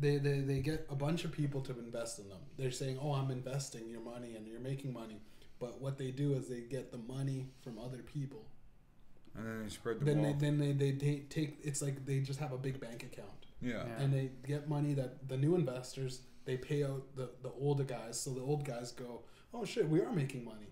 [0.00, 2.38] they, they they get a bunch of people to invest in them.
[2.58, 5.20] They're saying, "Oh, I'm investing your money and you're making money,"
[5.58, 8.44] but what they do is they get the money from other people.
[9.38, 12.20] And then they spread the Then they then they, they take, take it's like they
[12.20, 13.28] just have a big bank account.
[13.60, 13.72] Yeah.
[13.86, 14.02] Yeah.
[14.02, 18.20] and they get money that the new investors they pay out the, the older guys.
[18.20, 19.22] So the old guys go
[19.54, 20.68] oh shit we are making money.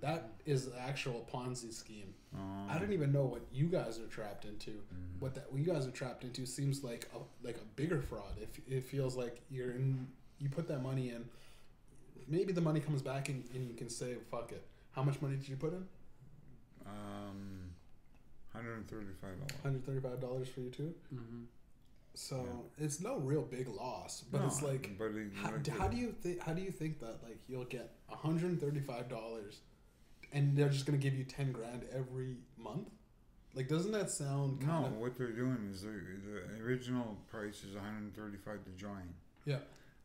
[0.00, 2.12] That is the actual ponzi scheme.
[2.34, 4.70] Um, i don't even know what you guys are trapped into.
[4.72, 5.20] Mhm.
[5.20, 8.34] what that what you guys are trapped into seems like a like a bigger fraud.
[8.40, 10.06] If it feels like you're in
[10.38, 11.24] you put that money in
[12.28, 14.66] maybe the money comes back and, and you can say fuck it.
[14.92, 15.84] How much money did you put in?
[16.86, 17.55] Um,
[18.56, 20.44] hundred and thirty-five dollars.
[20.44, 21.42] $135 for you too Mm-hmm.
[22.14, 22.46] so
[22.78, 25.96] it's no real big loss but it's like but it, How, like it- how do
[25.96, 26.42] you think?
[26.42, 29.60] How do you think that like you'll get one hundred and thirty-five dollars,
[30.32, 32.88] and they're just gonna give you ten grand every month?
[33.54, 35.88] Like, doesn't that sound No, kind of what they're doing is the
[36.24, 39.12] the original price is one hundred and thirty-five to join.
[39.44, 39.58] Yeah.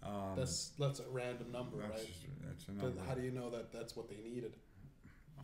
[0.03, 2.07] Um, that's that's a random number, that's right?
[2.07, 3.01] just, that's a But number.
[3.07, 4.55] how do you know that that's what they needed?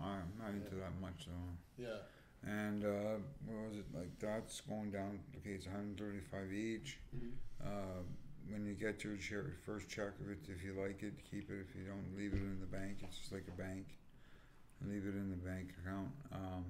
[0.01, 1.83] I'm not into that much though.
[1.83, 1.97] Yeah,
[2.45, 4.17] And uh, what was it like?
[4.19, 5.19] That's going down.
[5.37, 6.97] Okay, it's one hundred thirty-five each.
[7.63, 8.01] Uh,
[8.49, 9.17] when you get your
[9.65, 11.65] first check of it, if you like it, keep it.
[11.67, 12.99] If you don't, leave it in the bank.
[13.03, 13.85] It's just like a bank.
[14.87, 16.09] Leave it in the bank account.
[16.31, 16.65] Um,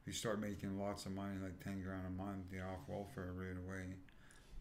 [0.00, 3.32] if you start making lots of money, like ten grand a month, you're off welfare
[3.36, 3.94] right away.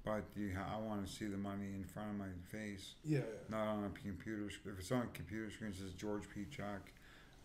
[0.03, 3.21] But you, ha- I want to see the money in front of my face, yeah,
[3.49, 4.49] not on a computer.
[4.49, 6.43] sc- If it's on a computer screen, it says George P.
[6.49, 6.91] Jack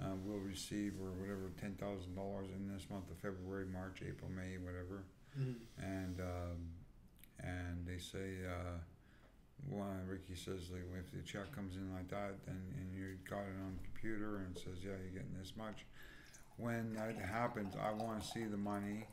[0.03, 4.31] uh, will receive or whatever ten thousand dollars in this month of February, March, April,
[4.31, 5.05] May, whatever
[5.39, 5.55] Mhm.
[5.79, 6.59] and um,
[7.41, 8.79] and they say uh,
[9.69, 13.41] well, Ricky says like if the check comes in like that, then and you got
[13.41, 15.85] it on the computer and says yeah you're getting this much.
[16.57, 19.05] When that happens, I want to see the money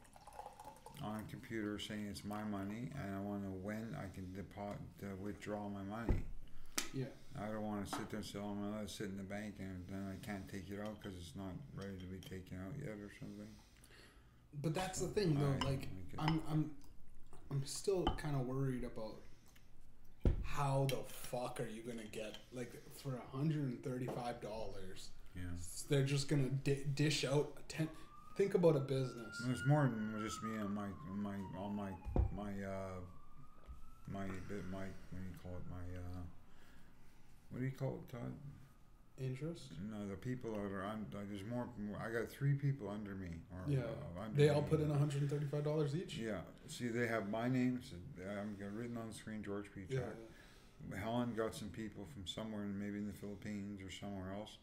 [1.04, 4.32] on a computer saying it's my money, and I want to know when I can
[4.34, 6.24] deposit uh, withdraw my money.
[6.94, 7.06] yeah.
[7.42, 9.84] I don't want to sit there and say, "Oh, I'm sit in the bank," and
[9.90, 12.96] then I can't take it out because it's not ready to be taken out yet
[12.96, 13.48] or something.
[14.62, 15.66] But that's the thing, though.
[15.68, 15.88] Like.
[16.18, 16.72] I'm I'm
[17.52, 19.16] I'm still kind of worried about
[20.44, 25.10] how the fuck are you gonna get like for hundred and thirty-five dollars?
[25.36, 25.42] yeah.
[25.90, 27.90] They're just gonna di- dish out a ten.
[28.38, 29.42] Think about a business.
[29.46, 31.92] There's more than just me and my my all my
[32.36, 33.00] my uh
[34.12, 36.22] my bit my what do you call it my uh
[37.56, 38.34] what do you call it Todd?
[39.18, 39.64] Interest.
[39.90, 41.66] No, the people that are on like there's more.
[42.06, 43.30] I got three people under me.
[43.50, 43.80] Or, Yeah.
[44.18, 44.68] uh, under They all me.
[44.70, 46.18] put in one hundred and thirty-five dollars each.
[46.18, 46.42] Yeah.
[46.68, 47.80] See, they have my name.
[47.82, 47.96] So
[48.30, 49.86] I'm written on the screen, George P.
[49.88, 50.00] Yeah.
[50.00, 51.00] Jack.
[51.02, 54.58] Helen got some people from somewhere, maybe in the Philippines or somewhere else,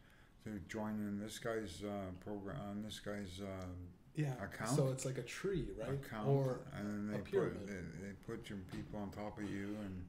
[0.44, 3.64] to join in this guy's uh, program on this guy's uh,
[4.14, 4.34] Yeah.
[4.44, 4.76] Account?
[4.76, 5.94] So it's like a tree, right?
[5.94, 7.66] account, Or and they a put pyramid.
[7.66, 10.04] they, they put your people on top of you, and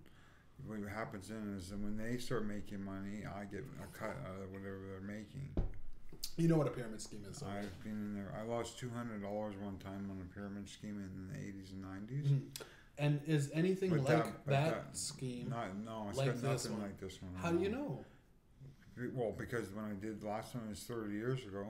[0.65, 4.41] what happens then is that when they start making money, I get a cut out
[4.43, 5.49] of whatever they're making.
[6.37, 7.43] you know what a pyramid scheme is.
[7.43, 8.33] I've been in there.
[8.39, 11.83] I lost two hundred dollars one time on a pyramid scheme in the eighties and
[11.83, 12.41] 90s Mhm.
[12.99, 15.49] And is anything But like that- that, that- scheme?
[15.49, 16.81] Not no, it's Like got nothing one.
[16.83, 17.33] like this one.
[17.35, 18.05] How do you know?
[19.13, 21.65] Well, because when I did last time, it was thirty years ago.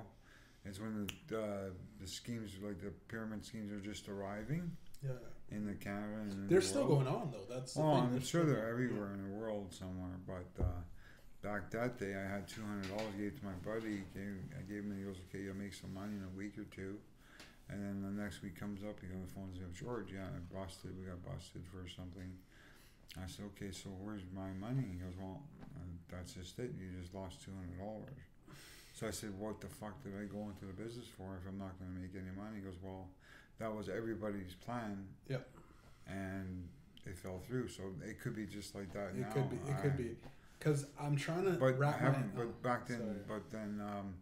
[0.65, 1.69] It's when the uh,
[2.01, 5.11] the schemes like the pyramid schemes are just arriving Yeah.
[5.51, 7.05] In the Canada and They're the still world.
[7.05, 7.45] going on though.
[7.53, 7.83] That's Oh.
[7.93, 10.17] I'm sure they're everywhere in the world somewhere.
[10.25, 10.81] But uh,
[11.41, 13.13] back that day, I had two hundred dollars.
[13.17, 14.03] Gave to my buddy.
[14.13, 14.95] Gave, I gave him.
[14.97, 16.97] He goes, "Okay, you'll make some money in a week or two.
[17.69, 18.99] And then the next week comes up.
[18.99, 20.11] He goes, "Phones me, George.
[20.13, 20.91] Yeah, I busted.
[20.99, 22.31] We got busted for something."
[23.15, 25.79] I said, "Okay, so where's my money?" He goes, "Well, uh,
[26.09, 26.73] that's just it.
[26.79, 28.17] You just lost two hundred dollars."
[28.97, 31.57] So I said, "What the fuck did I go into the business for if I'm
[31.57, 33.07] not going to make any money?" He goes, "Well,
[33.59, 35.47] that was everybody's plan." Yep.
[36.07, 36.67] And
[37.05, 37.67] it fell through.
[37.69, 39.29] So it could be just like that It now.
[39.31, 39.55] could be.
[39.71, 40.15] It could be.
[40.59, 42.05] Because I'm trying to But I wrap my.
[42.07, 42.31] haven't.
[42.35, 43.11] oh, But back then, sorry.
[43.27, 44.13] but then um,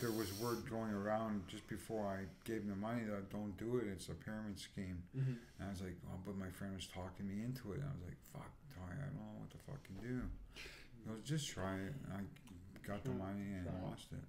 [0.00, 3.78] there was word going around just before I gave him the money that don't do
[3.78, 3.86] it.
[3.88, 5.02] It's a pyramid scheme.
[5.16, 5.36] Mhm.
[5.58, 7.76] And I was like, oh, but my friend was talking me into it.
[7.80, 10.22] And I was like, fuck, Ty, I don't know what the fuck to fucking do.
[10.54, 11.94] He goes, just try it.
[12.04, 14.22] And I got the money and lost it.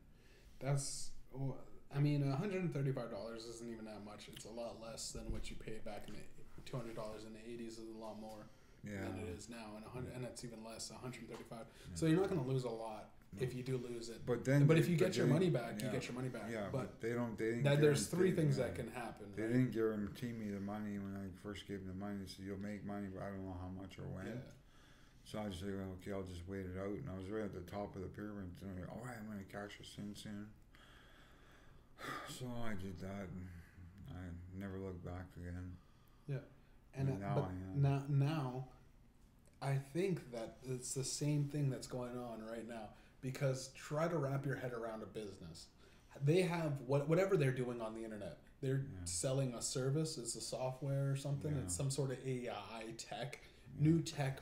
[0.59, 1.11] That's.
[1.37, 1.55] oh,
[1.95, 4.29] I mean, $135 isn't even that much.
[4.33, 6.19] It's a lot less than what you paid back in the
[6.67, 8.45] two hundred dollars in the eighties is a lot more
[8.83, 8.99] Yeah.
[9.07, 11.65] than it is now, and a hundred, and it's even less, one hundred thirty-five.
[11.65, 11.95] Yeah.
[11.95, 14.25] So you're not going to lose a lot if you do lose it.
[14.25, 16.49] But then, but they- if you get your money back, you get your money back.
[16.51, 17.37] Yeah, but but they don't.
[17.37, 17.63] They didn't.
[17.63, 18.65] that, there's three things yeah.
[18.65, 19.27] that can happen.
[19.35, 19.53] They right?
[19.53, 22.17] didn't guarantee me the money when I first gave them the money.
[22.19, 24.27] They said you'll make money, but I don't know how much or when.
[24.27, 24.55] Yeah.
[25.23, 26.87] So I just said, well, okay, I'll just wait it out.
[26.87, 28.47] And I was right at the top of the pyramid.
[28.63, 30.47] And I'm like, all right, I'm gonna cash this in soon.
[32.29, 33.47] So I did that, and
[34.11, 35.73] I never looked back again.
[36.99, 37.81] And And uh, now but I am.
[37.81, 38.67] now, now,
[39.61, 42.89] I think that it's the same thing that's going on right now.
[43.21, 45.67] Because try to wrap your head around a business.
[46.23, 48.37] They have what whatever they're doing on the internet.
[48.61, 48.99] They're Yeah.
[49.05, 50.17] selling a service.
[50.17, 51.55] It's a software or something.
[51.55, 51.61] Yeah.
[51.63, 53.39] It's some sort of AI tech,
[53.79, 54.41] new tech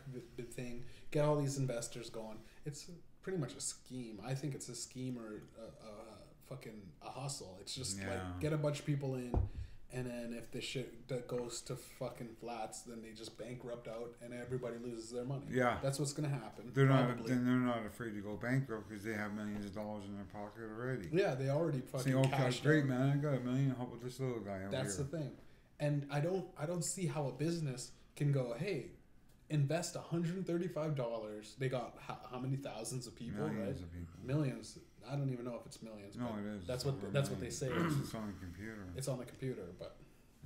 [0.51, 0.85] thing.
[1.11, 2.37] Get all these investors going.
[2.65, 2.89] It's
[3.21, 4.21] pretty much a scheme.
[4.25, 6.14] I think it's a scheme or a, a
[6.49, 7.57] fucking a hustle.
[7.61, 8.09] It's just Yeah.
[8.09, 9.33] like get a bunch of people in,
[9.91, 14.13] and then if the shit that goes to fucking flats, then they just bankrupt out
[14.21, 15.45] and everybody loses their money.
[15.49, 15.77] Yeah.
[15.81, 16.71] That's what's gonna happen.
[16.73, 17.07] They're not.
[17.07, 17.29] probably.
[17.33, 20.25] Then they're not afraid to go bankrupt because they have millions of dollars in their
[20.25, 21.09] pocket already.
[21.11, 22.89] yeah, they already Say, See, okay, great out.
[22.89, 23.75] man, I got a million.
[23.77, 25.05] How with this little guy over That's here?
[25.05, 25.31] the thing,
[25.79, 28.91] and I don't I don't see how a business can go, hey,
[29.49, 31.55] invest one hundred and thirty five dollars.
[31.59, 33.85] They got how, how many thousands of people, millions right?
[33.85, 34.13] of people.
[34.23, 34.77] Millions.
[35.11, 36.15] I don't even know if it's millions.
[36.17, 36.67] No, but it is.
[36.67, 37.91] That's what over that's what they million.
[37.91, 37.99] say.
[38.03, 38.85] It's on the computer.
[38.95, 39.95] It's on the computer, but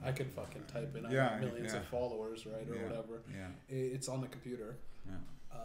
[0.04, 1.80] I could fucking type in I Yeah, have millions yeah.
[1.80, 2.84] of followers, right, or Yeah.
[2.84, 3.22] whatever.
[3.34, 3.48] Yeah.
[3.70, 4.78] I- It's on the computer.
[5.06, 5.14] Yeah.
[5.52, 5.58] Uh,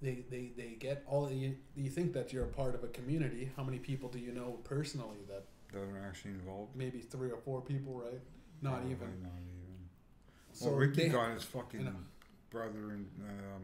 [0.00, 3.50] they, they, they get all you, you think that you're a part of a community
[3.56, 6.74] how many people do you know personally that That are actually involved.
[6.74, 8.20] maybe three or four people right
[8.62, 9.78] not Probably even Not even.
[10.52, 11.94] so well, Ricky they, got his fucking know.
[12.50, 13.62] brother and um,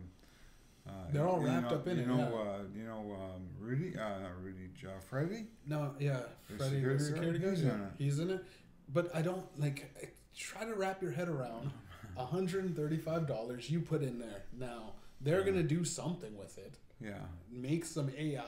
[0.88, 2.50] uh, They're all wrapped know, up in you it, know, yeah.
[2.50, 5.46] uh, you know, um, Rudy, uh, not Rudy, uh, Freddie.
[5.66, 6.20] no yeah
[6.56, 8.44] Freddie the security guy He's yeah, he's in it
[8.92, 11.70] but I don't like try to wrap your head around
[12.18, 15.46] $135 you put in there now they're Yeah.
[15.46, 17.18] gonna do something with it Yeah,
[17.50, 18.42] make some AI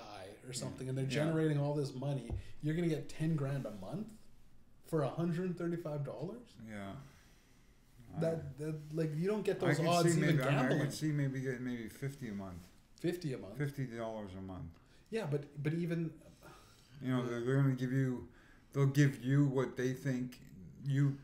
[0.48, 2.29] or something, and they're generating all this money,
[2.62, 4.09] you're gonna get ten grand a month
[4.88, 6.55] for hundred and thirty-five dollars.
[6.68, 6.92] yeah.
[8.18, 10.81] That, that like you don't get I those could odds see even maybe, I, mean,
[10.81, 12.59] I could see maybe getting maybe fifty a month,
[13.01, 13.57] Fifty a month.
[13.57, 14.64] fifty dollars a month.
[15.11, 16.11] Yeah, but but even
[17.03, 18.29] You know, they're, they're going to give you,
[18.73, 20.38] they'll give you what they think
[20.85, 21.16] you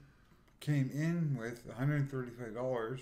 [0.61, 3.01] came in with, one hundred thirty-five dollars.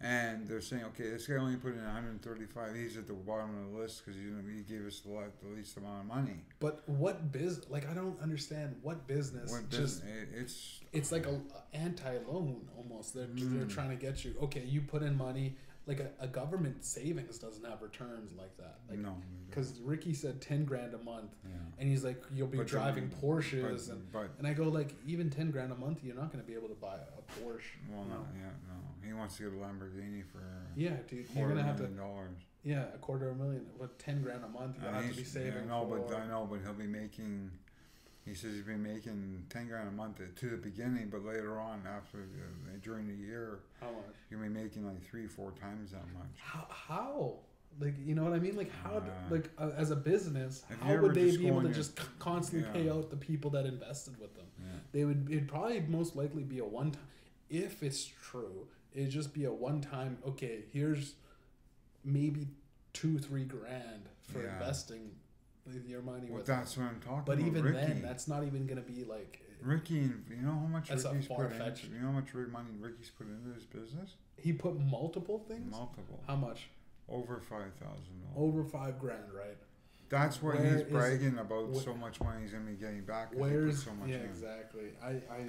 [0.00, 2.74] And they're saying, okay, this guy only put in 135.
[2.74, 5.24] He's at the bottom of the list because you know he gave us the, le-
[5.42, 6.44] the least amount of money.
[6.58, 7.62] but what biz?
[7.70, 9.50] Like I don't understand what business.
[9.50, 10.22] What just business?
[10.22, 13.14] It, it's it's like a, a anti-loan almost.
[13.14, 13.70] They're they're Mm.
[13.72, 14.34] trying to get you.
[14.42, 15.56] Okay, you put in money.
[15.86, 18.78] Like a, a government savings doesn't have returns like that.
[18.88, 19.16] Like no,
[19.50, 21.50] because Ricky said ten grand a month, yeah.
[21.78, 24.94] and he's like, you'll be But driving Porsches but, and but And I go like,
[25.06, 27.76] even ten grand a month, you're not going to be able to buy a Porsche.
[27.92, 28.24] well, No.
[28.34, 29.06] yeah, no.
[29.06, 30.42] He wants to get a Lamborghini for
[30.74, 31.86] Yeah, dude, quarter you're gonna have to.
[31.88, 32.38] dollars.
[32.62, 33.66] Yeah, a quarter of a million.
[33.76, 34.76] What ten grand a month?
[34.80, 35.98] You Uh, have to be saving Yeah, no, for.
[35.98, 37.50] but I know, but he'll be making.
[38.24, 41.82] He says he's been making ten grand a month to the beginning, but later on,
[41.86, 44.14] after the, during the year, how much?
[44.30, 46.30] he'll be making like three, four times that much.
[46.38, 46.66] How?
[46.70, 47.34] How?
[47.80, 48.56] Like you know what I mean?
[48.56, 48.98] Like how?
[48.98, 52.66] Uh, like uh, as a business, how would they be able to your- just constantly
[52.68, 52.72] Yeah.
[52.72, 54.46] pay out the people that invested with them?
[54.58, 54.66] Yeah.
[54.92, 55.28] They would.
[55.30, 57.02] It'd probably most likely be a one time.
[57.50, 60.16] If it's true, it'd just be a one time.
[60.26, 61.14] Okay, here's
[62.04, 62.46] maybe
[62.94, 64.52] two, three grand for Yeah.
[64.54, 65.10] investing
[65.66, 66.46] with your money Well, with.
[66.46, 67.38] that's what I'm talking But about.
[67.38, 67.76] But even Ricky.
[67.92, 69.40] then, that's not even gonna be like.
[69.62, 72.68] Ricky, and you know how much That's Ricky's put into, you know how much money
[72.78, 74.16] Ricky's put into his business?
[74.36, 75.70] He put multiple things.
[75.70, 76.68] Multiple, How much?
[77.08, 78.22] over five thousand.
[78.36, 79.56] Over five grand, right?
[80.10, 81.74] That's what Where he's is- bragging about.
[81.74, 83.30] wh- so much money he's gonna be getting back.
[83.34, 84.22] Where's so much yeah, in.
[84.26, 84.90] exactly.
[85.02, 85.46] I, I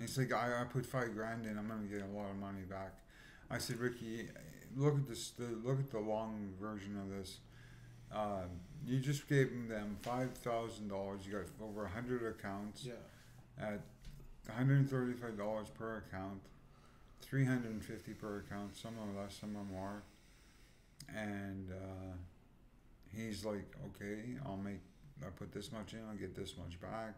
[0.00, 1.56] He's like, I, I put five grand in.
[1.56, 2.94] I'm gonna get a lot of money back.
[3.48, 4.28] I said, Ricky,
[4.76, 5.30] look at this.
[5.30, 7.38] The, look at the long version of this.
[8.14, 8.48] Um,
[8.86, 11.20] you just gave them five thousand dollars.
[11.26, 12.92] You got over a hundred accounts yeah.
[13.58, 13.80] at
[14.46, 16.40] one hundred and thirty-five dollars per account,
[17.20, 18.76] three hundred and fifty per account.
[18.76, 20.02] Some are less, some are more.
[21.14, 22.14] And uh,
[23.14, 24.80] he's like, okay, I'll make.
[25.22, 26.00] I put this much in.
[26.08, 27.14] I'll get this much back.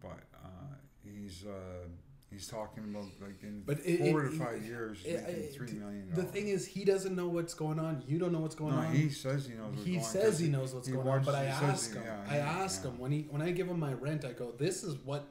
[0.00, 1.88] But uh, he's uh,
[2.32, 5.54] he's talking about like in But it- four it- to five years it- making it-
[5.54, 6.10] three million.
[6.14, 8.02] The thing is, he doesn't know what's going on.
[8.06, 8.94] You don't know what's going no, on.
[8.94, 9.72] he says he knows.
[9.74, 11.94] What's he going on he knows what's he going on, but I watches- says ask
[11.94, 12.02] him.
[12.04, 12.90] yeah, I yeah, ask yeah.
[12.90, 14.24] him when he when I give him my rent.
[14.24, 15.28] I go, "This is what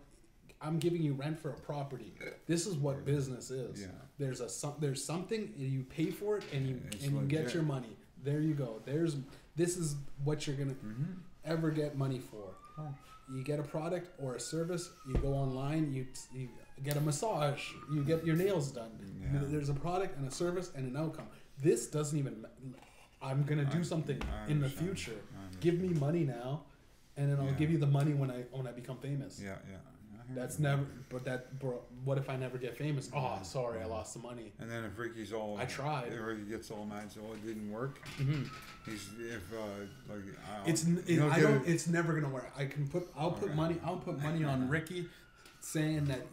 [0.62, 2.14] I'm giving you rent for a property.
[2.48, 3.82] This is what business is.
[3.82, 3.88] Yeah.
[4.20, 7.54] There's a some, there's something you pay for it and you It's and you get
[7.54, 7.98] your money.
[8.24, 8.82] There you go.
[8.86, 9.16] There's
[9.56, 10.74] this is what you're gonna.
[10.74, 11.04] hmm
[11.44, 12.54] ever get money for.
[12.78, 12.94] Oh.
[13.34, 14.92] You get a product or a service.
[15.08, 15.92] You go online.
[15.92, 16.50] You, you
[16.84, 17.72] get a massage.
[17.92, 18.92] You get your nails done.
[19.22, 19.40] Yeah.
[19.46, 21.28] There's a product and a service and an outcome.
[21.62, 22.46] This doesn't even.
[23.22, 25.20] I'm gonna do I- something I in the future.
[25.60, 26.64] Give me money now,
[27.18, 27.52] and then I'll Yeah.
[27.54, 29.40] give you the money when I when I become famous.
[29.40, 29.78] Yeah, yeah.
[30.34, 30.86] That's never.
[31.10, 31.82] But that, bro.
[32.06, 33.10] What if I never get famous?
[33.14, 34.54] Oh, sorry, I lost the money.
[34.60, 36.14] And then if Ricky's all, I tried.
[36.14, 38.00] If Ricky gets all mad, so it didn't work.
[38.18, 38.44] Mm-hmm.
[38.90, 39.58] He's if uh
[40.14, 41.68] like I'll, It's it, I don't.
[41.68, 42.50] it- It's never gonna work.
[42.58, 43.08] I can put.
[43.16, 43.76] I'll put money.
[43.84, 45.08] I'll put money on Ricky,
[45.60, 46.26] saying that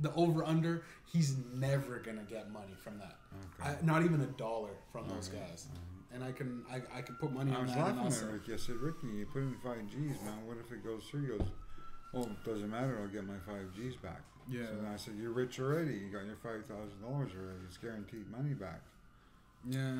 [0.00, 0.82] the over under.
[1.12, 3.16] He's never gonna get money from that.
[3.60, 3.76] Okay.
[3.80, 5.66] I, not even a dollar from those guys.
[6.14, 6.62] And I can.
[6.70, 7.88] I, I can put money I on was that.
[7.88, 8.52] And laughing at Ricky.
[8.52, 10.46] I said, Ricky, you put in five Gs, man.
[10.46, 11.22] What if it goes through?
[11.22, 11.48] He goes,
[12.14, 12.98] Oh, it doesn't matter.
[13.00, 14.20] I'll get my five Gs back.
[14.50, 14.66] yeah.
[14.66, 15.94] So I said, You're rich already.
[15.94, 17.60] You got your five thousand dollars already.
[17.66, 18.80] It's guaranteed money back.
[19.70, 19.92] Yeah?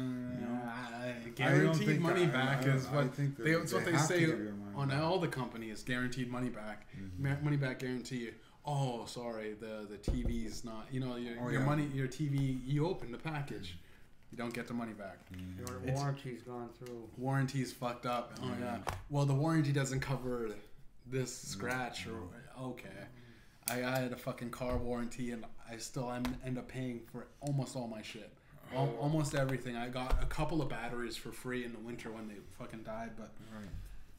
[0.67, 4.21] I- I guaranteed money I- back I- is I what they, it's what they say
[4.21, 5.83] give you money on all the companies.
[5.83, 6.87] Guaranteed money back,
[7.21, 7.43] Mhm.
[7.43, 8.31] Money back guarantee.
[8.65, 10.87] Oh, sorry, the the TV's not.
[10.93, 11.67] You know, your, Oh, your yeah.
[11.67, 12.61] money, your TV.
[12.65, 13.77] You open the package,
[14.31, 15.19] you don't get the money back.
[15.33, 15.39] Yeah.
[15.67, 17.09] Your It's- warranty's gone through.
[17.17, 18.33] Warranty's fucked up.
[18.43, 18.79] Oh yeah.
[18.79, 18.95] Mhm.
[19.11, 20.55] Well, the warranty doesn't cover
[21.07, 22.21] this scratch or
[22.61, 22.89] okay.
[23.69, 27.27] I, I had a fucking car warranty and I still em- end up paying for
[27.41, 28.33] almost all my shit.
[28.73, 29.77] Al- almost everything.
[29.77, 33.11] I got a couple of batteries for free in the winter when they fucking died,
[33.17, 33.69] but Right.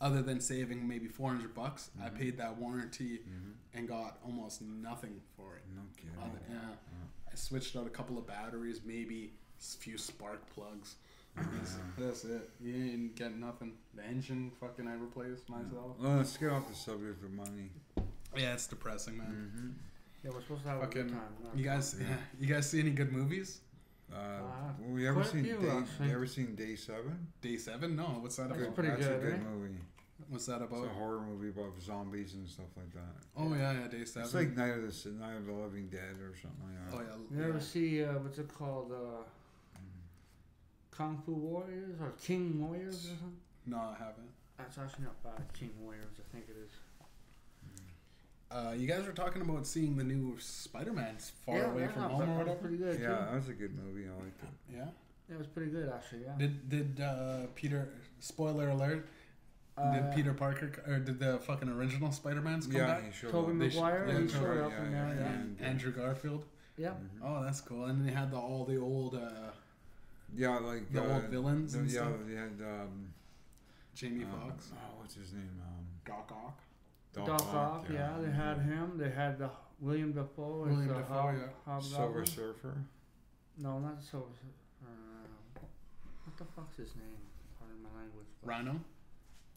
[0.04, 2.16] Other than saving maybe 400 bucks, I Mhm.
[2.16, 3.54] paid that warranty Mhm.
[3.74, 5.64] and got almost nothing for it.
[5.74, 6.18] No kidding.
[6.22, 6.76] Other, yeah.
[7.32, 10.98] I switched out a couple of batteries, maybe a few spark plugs.
[11.36, 12.50] That's, that's it.
[12.60, 13.78] You ain't get nothing.
[13.96, 15.98] The engine, fucking, I replaced myself.
[16.00, 17.72] Well, let's get off the subject of money.
[18.36, 19.52] Yeah, it's depressing, man.
[19.56, 19.70] Mm-hmm.
[20.24, 21.22] Yeah, we're supposed to have a good time.
[21.44, 22.10] not you guys, Yeah.
[22.10, 22.18] yeah.
[22.40, 23.62] you guys see any good movies?
[24.12, 25.84] Uh, Uh, well, you ever seen few, Day?
[26.06, 27.28] You ever seen Day Seven?
[27.42, 27.96] Day Seven?
[27.96, 28.76] No, what's that That's about?
[28.76, 29.44] pretty That's good, a good eh?
[29.50, 29.80] movie.
[30.34, 30.72] What's that about?
[30.72, 30.96] It's about?
[30.96, 33.24] a horror movie about zombies and stuff like that.
[33.38, 34.24] Oh yeah, yeah, Day Seven.
[34.24, 36.98] It's like Night of the Night of the Living Dead or something like that.
[36.98, 37.38] oh yeah.
[37.38, 38.92] You ever see uh, what's it called?
[38.92, 39.24] Uh,
[40.90, 43.38] Kung Fu Warriors or King Warriors or something?
[43.68, 44.30] No, I haven't.
[44.58, 45.54] That's actually not bad.
[45.54, 46.72] King Warriors, I think it is.
[48.50, 51.16] Uh, you guys were talking about seeing the new Spider-Man
[51.46, 52.60] Far yeah, Away yeah, from Home or whatever.
[52.60, 53.00] pretty good.
[53.00, 53.26] Yeah, too.
[53.26, 54.08] that was a good movie.
[54.08, 54.76] I liked it.
[54.76, 54.86] Yeah.
[55.32, 56.24] It was pretty good actually.
[56.26, 56.34] Yeah.
[56.38, 57.90] Did did uh, Peter?
[58.20, 59.08] Spoiler alert.
[59.76, 63.06] Uh, did Peter Parker or did the fucking original Spider-Mans come Yeah, back?
[63.06, 63.72] he showed Tobey up.
[63.72, 65.16] Sh- Maguire, yeah, he showed up yeah, in yeah, there.
[65.16, 65.22] yeah.
[65.22, 65.32] Yeah.
[65.34, 66.46] And Andrew Garfield.
[66.78, 66.90] Yeah.
[66.90, 67.20] Mhm.
[67.24, 67.86] Oh, that's cool.
[67.86, 69.52] And they had the, all the old uh,
[70.36, 72.12] Yeah, like the uh, old villains the- and yeah, stuff.
[72.28, 73.14] they had um,
[73.96, 75.60] Jamie um, Foxx, Oh, what's his name?
[75.66, 76.60] Um, Doc Ock.
[77.14, 78.14] Doc, Ock, yeah.
[78.20, 78.98] They had him.
[78.98, 81.48] They had the William Dafoe as William the Dafoe, Hob- yeah.
[81.66, 81.96] Hobgoblin.
[81.96, 82.74] Silver Surfer.
[83.58, 84.26] No, not Silver.
[84.40, 85.62] Sur- Uh,
[86.26, 87.18] what the fuck's his name?
[87.60, 88.28] Pardon my language.
[88.44, 88.80] Rhino.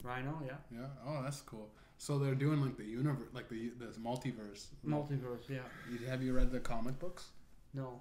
[0.07, 0.57] Rhino, yeah.
[0.73, 0.87] Yeah.
[1.07, 1.69] Oh, that's cool.
[1.99, 4.67] So they're doing like the universe, like the the multiverse.
[4.87, 5.59] Multiverse, yeah.
[5.91, 7.25] You- Have you read the comic books?
[7.75, 8.01] No.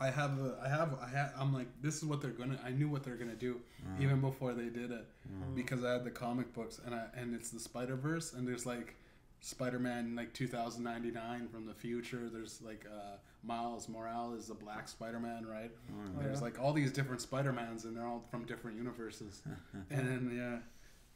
[0.00, 0.32] I have.
[0.40, 0.90] A, I have.
[1.00, 1.32] I have.
[1.38, 2.58] I'm like, this is what they're gonna.
[2.64, 5.92] I knew what they're gonna do Uh, even before they did it uh, because I
[5.92, 8.96] had the comic books and I and it's the Spider Verse and there's like
[9.40, 12.28] Spider-Man like 2099 from the future.
[12.32, 15.70] There's like uh, Miles Morales is the Black Spider-Man, right?
[15.90, 19.42] oh, Oh, There's like all these different Spider-Mans and they're all from different universes.
[19.90, 20.58] and then yeah,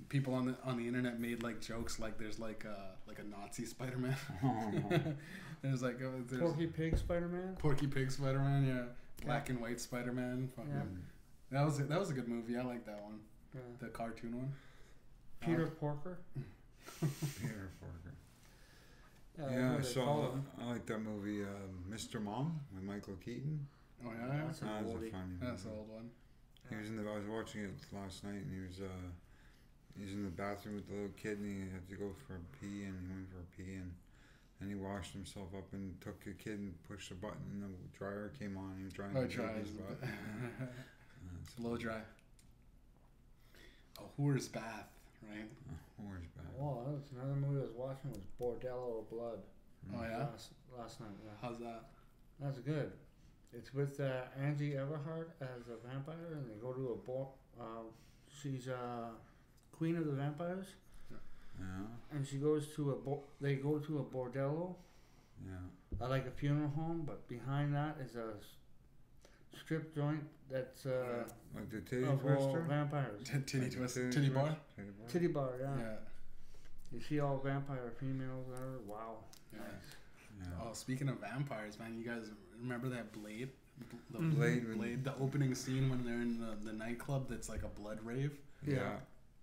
[0.08, 3.24] people on the on the internet made like jokes like there's like uh like a
[3.24, 4.16] Nazi Spider-Man.
[5.62, 7.56] there's like uh, there's Porky Pig Spider Man?
[7.58, 9.24] Porky Pig Spider-Man, yeah.
[9.26, 10.50] Black and white Spider-Man.
[10.56, 10.82] Yeah.
[11.50, 12.56] That was a, that was a good movie.
[12.56, 13.18] I like that one.
[13.54, 13.60] Yeah.
[13.80, 14.52] The cartoon one.
[15.40, 16.18] Peter Porker?
[17.00, 18.14] Peter Parker.
[19.38, 20.30] Yeah, Yeah, I saw.
[20.60, 22.20] I like that movie, um, Mr.
[22.22, 23.66] Mom, with Michael Keaton.
[24.04, 24.42] Oh yeah, yeah.
[24.46, 25.10] That's an That a oldie.
[25.10, 25.80] funny That's the movie.
[25.80, 26.10] old one.
[26.70, 27.10] He was in the.
[27.10, 28.80] I was watching it last night, and he was.
[28.80, 29.08] Uh,
[29.98, 32.34] he was in the bathroom with the little kid, and he had to go for
[32.36, 33.92] a pee, and he went for a pee, and
[34.60, 37.98] and he washed himself up and took the kid and pushed the button, and the
[37.98, 38.70] dryer came on.
[38.70, 39.52] And he was drying Oh, the dry.
[39.52, 39.98] baby's butt.
[40.02, 40.66] Yeah,
[41.42, 42.00] it's Blow dry.
[43.98, 44.88] A Whore's Bath,
[45.28, 45.46] right?
[45.96, 46.46] Where's bad?
[46.60, 49.38] Oh, that was another movie I was watching was Bordello of Blood.
[49.94, 50.18] Oh yeah.
[50.30, 51.30] Last, last night, yeah.
[51.40, 51.84] How's that?
[52.40, 52.92] That's good.
[53.52, 57.82] It's with uh, Angie Everhart as a vampire, and they go to a bo- uh,
[58.42, 59.08] she's uh,
[59.78, 60.66] queen of the vampires,
[61.10, 61.66] Yeah,
[62.12, 64.74] and she goes to a bo- they go to a bordello,
[65.44, 65.52] yeah.
[66.00, 71.24] uh, like a funeral home, but behind that is a s- strip joint that's uh,
[71.54, 72.60] Like the titty of all twister.
[72.68, 73.20] vampires.
[73.24, 74.56] T- titty Like the twist, titty bar.
[74.76, 75.08] Titty bar.
[75.08, 75.76] Titty bar, yeah.
[75.78, 75.96] Yeah.
[76.92, 78.78] You see all vampire females there.
[78.86, 79.16] Wow.
[79.52, 79.60] Yeah.
[80.40, 80.46] Yeah.
[80.62, 82.30] Oh, speaking of vampires, man, you guys
[82.62, 83.50] remember that Blade?
[84.10, 84.34] The Mhm.
[84.36, 84.68] Blade.
[84.68, 87.98] when- Blade, the opening scene when they're in the, the nightclub that's like a blood
[88.04, 88.32] rave.
[88.66, 88.96] Yeah.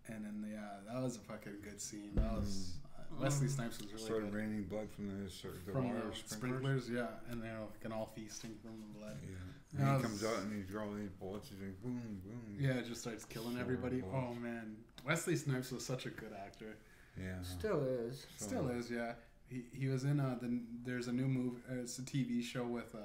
[0.10, 0.16] Yeah.
[0.16, 2.12] And then yeah, that was a fucking good scene.
[2.16, 3.52] That was uh, Wesley Mm.
[3.52, 4.38] Snipes was really Started good.
[4.40, 6.86] raining blood from the sort of the from water the sprinklers.
[6.86, 9.18] sprinklers, yeah, and they're fucking all feasting from the blood.
[9.24, 9.36] Yeah.
[9.74, 11.50] That And he was- comes out and he's drawing these bullets.
[11.50, 12.58] He's like boom, boom.
[12.60, 14.02] Yeah, it just starts killing everybody.
[14.02, 14.12] cool.
[14.32, 16.78] Oh man, Wesley Snipes was such a good actor.
[17.20, 17.42] Yeah.
[17.44, 18.26] Still is.
[18.38, 19.14] So- Still is, yeah.
[19.48, 21.62] He he was in uh the there's a new movie.
[21.70, 23.00] Uh, it's a TV show with uh,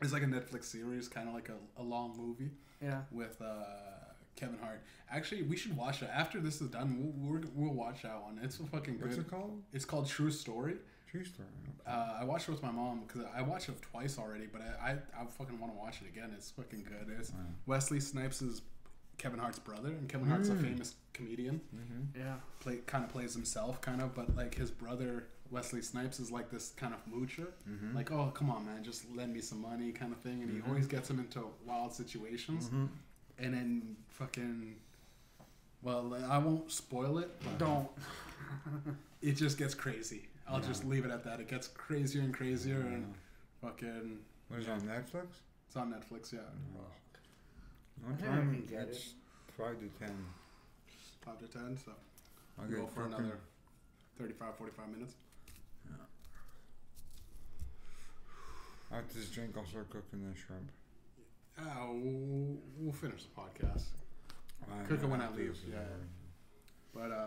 [0.00, 2.50] it's like a Netflix series, kind of like a, a long movie
[2.80, 3.02] Yeah.
[3.12, 3.91] with uh
[4.36, 4.82] Kevin Hart.
[5.10, 7.12] Actually, we should watch it after this is done.
[7.18, 8.38] We'll we're, we'll watch that one.
[8.42, 9.02] It's fucking good.
[9.04, 9.26] What's good.
[9.26, 9.62] it called?
[9.72, 10.76] It's called True Story.
[11.10, 11.48] True story.
[11.86, 14.92] Uh, I watched it with my mom because I watched it twice already, but I
[14.92, 16.32] I, I fucking want to watch it again.
[16.34, 17.14] It's fucking good.
[17.18, 17.38] It's Wow.
[17.66, 18.62] Wesley Snipes is
[19.18, 20.62] Kevin Hart's brother, and Kevin Hart's a Mm.
[20.62, 21.60] famous comedian.
[21.76, 22.18] Mm-hmm.
[22.18, 22.36] Yeah.
[22.60, 26.48] Play kind of plays himself, kind of, but like his brother Wesley Snipes is like
[26.50, 27.48] this kind of moocher.
[27.68, 27.94] Mm-hmm.
[27.94, 30.60] Like, oh come on, man, just lend me some money, kind of thing, and he
[30.60, 30.68] Mhm.
[30.68, 32.86] always gets him into wild situations, Mm-hmm.
[33.38, 34.76] And then fucking.
[35.82, 37.30] Well, I won't spoil it.
[37.42, 37.88] but Don't.
[39.22, 40.28] It just gets crazy.
[40.48, 40.66] I'll Yeah.
[40.66, 41.38] just leave it at that.
[41.38, 43.14] It gets crazier and crazier, and
[43.60, 44.18] fucking.
[44.48, 45.26] What is it on Netflix?
[45.68, 46.40] It's on Netflix, yeah.
[48.02, 49.14] One I think I time get it's
[49.56, 50.26] five to ten.
[51.24, 51.92] Five to ten, so
[52.58, 53.38] I'll we'll go for fucking- another
[54.18, 55.14] 35, 45 minutes.
[55.88, 55.96] Yeah.
[58.98, 60.68] After this drink, I'll start cooking the shrimp.
[61.58, 63.84] Uh, we'll, we'll finish the podcast.
[64.70, 65.78] I Cook it when I leave, yeah.
[66.94, 67.26] But uh,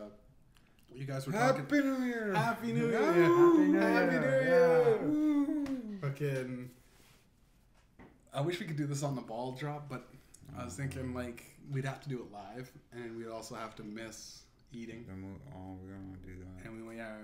[0.94, 1.62] you guys were talking.
[1.62, 2.34] Happy New Year!
[2.34, 3.02] Happy New Year!
[3.02, 3.82] Happy New Year.
[3.82, 4.16] Happy!
[4.16, 4.98] New Year!
[5.04, 5.98] Woo!
[6.02, 6.70] Fucking.
[8.34, 10.08] I wish we could do this on the ball drop, but
[10.58, 13.84] I was thinking like we'd have to do it live, and we'd also have to
[13.84, 14.42] miss
[14.74, 15.06] eating.
[15.08, 16.70] Then we'll, oh, we're gonna do that.
[16.70, 17.16] And we yeah,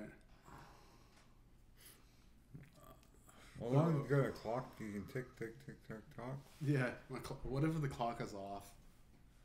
[3.62, 6.36] Well, as long as you got a clock, you can tick, tick, tick, tick, tock.
[6.62, 6.90] yeah.
[7.10, 8.68] My cl- what if the clock is off?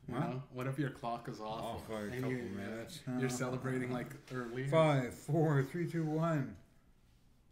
[0.09, 0.21] You What?
[0.31, 0.43] know?
[0.53, 1.63] What if your clock is off?
[1.63, 3.01] Off by a couple you- minutes.
[3.19, 4.67] You're celebrating like early.
[4.69, 6.57] Five, four, three, two, one.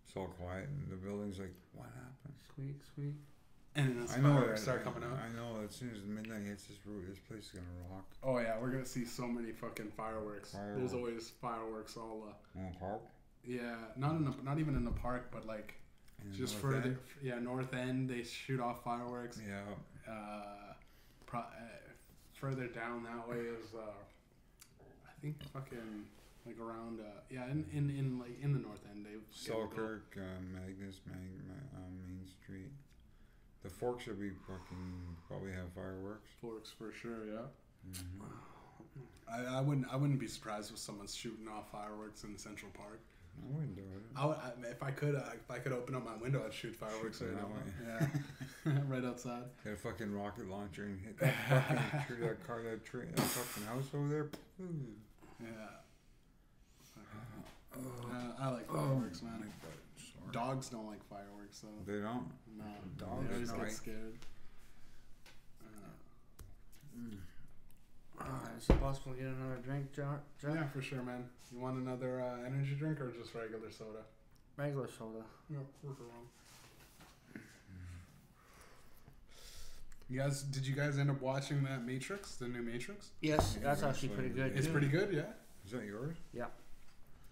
[0.06, 2.34] It's all quiet, and the building's like, what happened?
[2.54, 3.14] Sweet, sweet.
[3.76, 4.64] And then the I know fireworks that.
[4.64, 5.18] start I, coming out.
[5.18, 5.64] I know.
[5.68, 8.04] As soon as midnight hits, this route, this place is gonna rock.
[8.22, 10.52] Oh yeah, we're gonna see so many fucking fireworks.
[10.52, 12.28] There's always fireworks all.
[12.56, 13.02] Uh, On park.
[13.44, 15.84] yeah, not in the, not even in the park, but like in the
[16.32, 16.98] just north further.
[17.22, 19.40] Yeah, north end they shoot off fireworks.
[19.46, 19.62] Yeah.
[20.10, 20.72] Uh,
[21.26, 21.44] pro, uh,
[22.34, 23.80] further down that way is uh,
[25.06, 26.04] I think fucking
[26.46, 30.20] like around uh, yeah in, in, in like in the north end they Selkirk, uh,
[30.52, 31.16] Magnus, Mag,
[31.48, 32.70] Ma- um, Main Street.
[33.62, 36.28] The Forks should be fucking probably have fireworks.
[36.40, 37.24] Forks for sure.
[37.26, 37.92] Yeah.
[38.18, 38.24] hmm
[39.26, 43.00] I, I wouldn't I wouldn't be surprised if someone's shooting off fireworks in Central Park.
[43.43, 44.03] I wouldn't do it.
[44.16, 46.55] I would, I, if I could, uh, if I could open up my window, I'd
[46.55, 48.09] shoot fireworks Shoot right now.
[48.66, 49.43] Yeah, right outside.
[49.64, 53.20] Get a fucking rocket launcher and hit that fucking tree, that car, that tree, that
[53.20, 54.28] fucking house over there.
[55.41, 55.49] Yeah.
[57.76, 57.80] Oh,
[58.11, 59.39] Uh, I like fireworks, man.
[59.41, 60.32] sorry.
[60.32, 61.93] Dogs don't like fireworks, though.
[61.93, 62.30] They don't.
[62.57, 62.64] no.
[62.97, 64.14] Dogs they always get scared.
[65.61, 65.66] Uh,
[66.97, 67.16] Mm.
[68.20, 68.24] Uh,
[68.58, 70.20] is it possible to get another drink, Jack?
[70.40, 70.54] Jack?
[70.54, 71.24] yeah, for sure, man.
[71.52, 74.00] You want another uh, energy drink or just regular soda?
[74.56, 75.24] Regular soda.
[75.50, 76.28] Yeah, we're wrong.
[80.10, 83.08] You guys, did you guys end up watching that Matrix, the new Matrix?
[83.20, 84.52] Yes, Yeah, that's that's actually pretty good.
[84.56, 84.72] It's too.
[84.72, 85.22] pretty good, yeah.
[85.64, 86.16] Is that yours?
[86.32, 86.46] Yeah.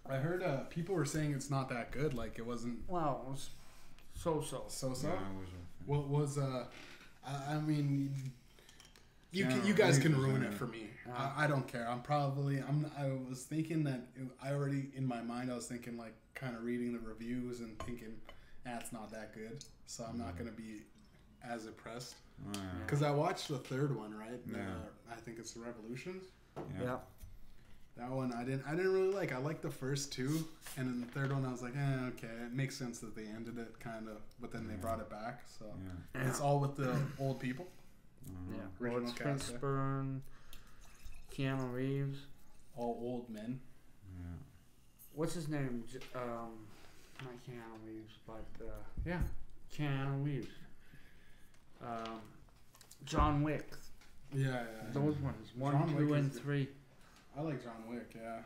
[0.09, 2.13] I heard uh, people were saying it's not that good.
[2.13, 3.49] Like it wasn't Well, it was
[4.15, 4.63] so-so.
[4.67, 5.07] so so.
[5.07, 5.49] Yeah, I was.
[5.49, 6.65] a- What was uh?
[7.25, 8.13] I, I mean,
[9.33, 10.53] you Yeah, can, you guys can ruin it it.
[10.53, 10.87] for me.
[11.07, 11.31] Yeah.
[11.37, 11.87] I, I don't care.
[11.89, 12.89] I'm probably I'm.
[12.97, 14.01] I was thinking that
[14.41, 15.51] I already in my mind.
[15.51, 18.13] I was thinking like kind of reading the reviews and thinking,
[18.63, 19.63] that's not that good.
[19.87, 20.37] So I'm not Mhm.
[20.39, 20.81] gonna be
[21.43, 22.15] as impressed
[22.53, 24.13] Uh, because I watched the third one.
[24.15, 24.45] Right.
[24.47, 24.75] The- Yeah.
[25.11, 26.23] I think it's the Revolutions.
[26.57, 26.83] yeah.
[26.83, 26.97] Yeah.
[27.97, 28.65] That one I didn't.
[28.67, 29.31] I didn't really like.
[29.33, 32.27] I liked the first two, and then the third one I was like, eh, okay,
[32.45, 35.43] it makes sense that they ended it kind of, but then they brought it back.
[35.59, 35.65] So
[36.15, 36.27] Yeah.
[36.27, 37.67] it's all with the old people.
[38.29, 38.55] Uh-huh.
[38.57, 38.85] Yeah.
[38.85, 39.57] Original Lawrence cast, yeah.
[39.57, 40.19] Fishburne,
[41.35, 42.19] Keanu Reeves.
[42.77, 43.59] all old men.
[44.17, 44.25] Yeah.
[45.15, 45.83] What's his name?
[45.91, 46.65] J- Um,
[47.21, 48.69] not Keanu Reeves, but uh,
[49.05, 49.21] yeah,
[49.75, 50.47] Keanu Reeves.
[51.81, 52.21] Um,
[53.05, 53.67] John Wick.
[54.33, 54.63] Yeah, yeah.
[54.93, 55.49] Those ones.
[55.55, 56.43] One, John two, Wick and is good.
[56.43, 56.69] three.
[57.37, 58.11] I like John Wick.
[58.15, 58.39] Yeah,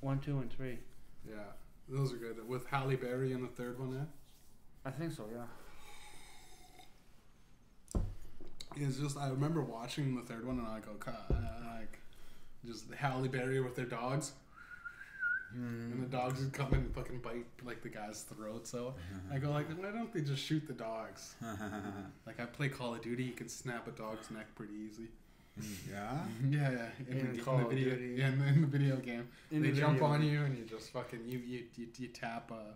[0.00, 0.78] One, two, and three.
[1.28, 1.34] yeah.
[1.88, 2.46] Those are good.
[2.48, 4.04] With Halle Berry in the third one, yeah.
[4.86, 5.24] I think so.
[5.34, 5.42] Yeah.
[8.76, 11.98] It's just I remember watching the third one and I go, God, uh, like,
[12.66, 14.32] just Halle Berry with their dogs,
[15.54, 18.66] and the dogs would come in and fucking bite like the guy's throat.
[18.66, 18.94] So
[19.32, 21.34] I go like, why don't they just shoot the dogs?
[22.26, 25.08] Like I play Call of Duty, you can snap a dog's neck pretty easy.
[25.88, 26.18] Yeah.
[26.50, 26.86] Yeah, yeah.
[27.08, 28.14] In, In the, Call in the of video, Duty.
[28.20, 30.06] yeah, in the, in the video game, In they the jump video.
[30.08, 32.72] on you and you just fucking you you you, you tap uh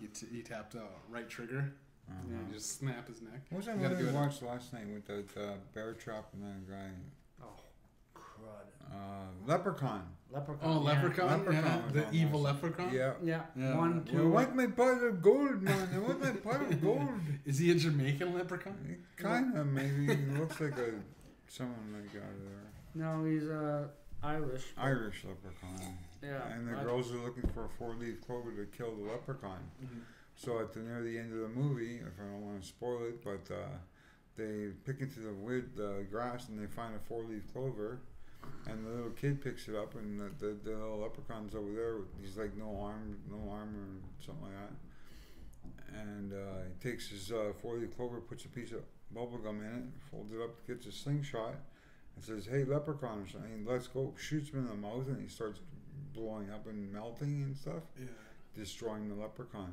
[0.00, 1.72] you, t- you tap the right trigger
[2.08, 2.18] Uh-huh.
[2.30, 2.38] Yeah.
[2.38, 3.42] and you just snap his neck.
[3.50, 4.14] What was that You movie we do it.
[4.14, 6.90] watched last night with the, the bear trap and that guy?
[7.42, 7.46] Oh,
[8.14, 8.92] crud.
[8.92, 8.96] Uh,
[9.46, 10.02] Leprechaun.
[10.30, 10.60] Leprechaun.
[10.62, 10.92] Oh, yeah.
[10.92, 12.92] leprechaun, Leprechaun yeah, the on evil leprechaun.
[12.94, 13.12] Yeah.
[13.24, 13.42] Yeah.
[13.56, 13.76] Yeah.
[13.76, 15.88] One, Well, I want my pot of gold, man.
[15.94, 17.08] I want my pot of gold.
[17.44, 18.96] Is he a Jamaican leprechaun?
[19.16, 20.06] Kind of, maybe.
[20.06, 20.92] He looks like a
[21.48, 22.66] someone like out of there.
[22.94, 23.88] No, he's uh,
[24.22, 24.64] Irish.
[24.78, 25.96] Irish leprechaun.
[26.22, 26.40] Yeah.
[26.52, 29.58] And the I- girls are looking for a four-leaf clover to kill the leprechaun.
[30.36, 33.04] So at the near the end of the movie, if I don't want to spoil
[33.06, 33.78] it, but uh,
[34.36, 38.00] they pick into the wood, the grass, and they find a four-leaf clover,
[38.66, 41.96] and the little kid picks it up, and the, the, the little leprechaun's over there.
[41.96, 45.98] With, he's like no arm, no armor, or something like that.
[45.98, 49.72] And uh, he takes his uh, four-leaf clover, puts a piece of bubble gum in
[49.72, 51.54] it, folds it up, gets a slingshot,
[52.14, 53.64] and says, "Hey, leprechaun!" or something.
[53.66, 54.12] Let's go.
[54.18, 55.60] Shoots him in the mouth, and he starts
[56.12, 58.06] blowing up and melting and stuff, Yeah.
[58.54, 59.72] destroying the leprechaun.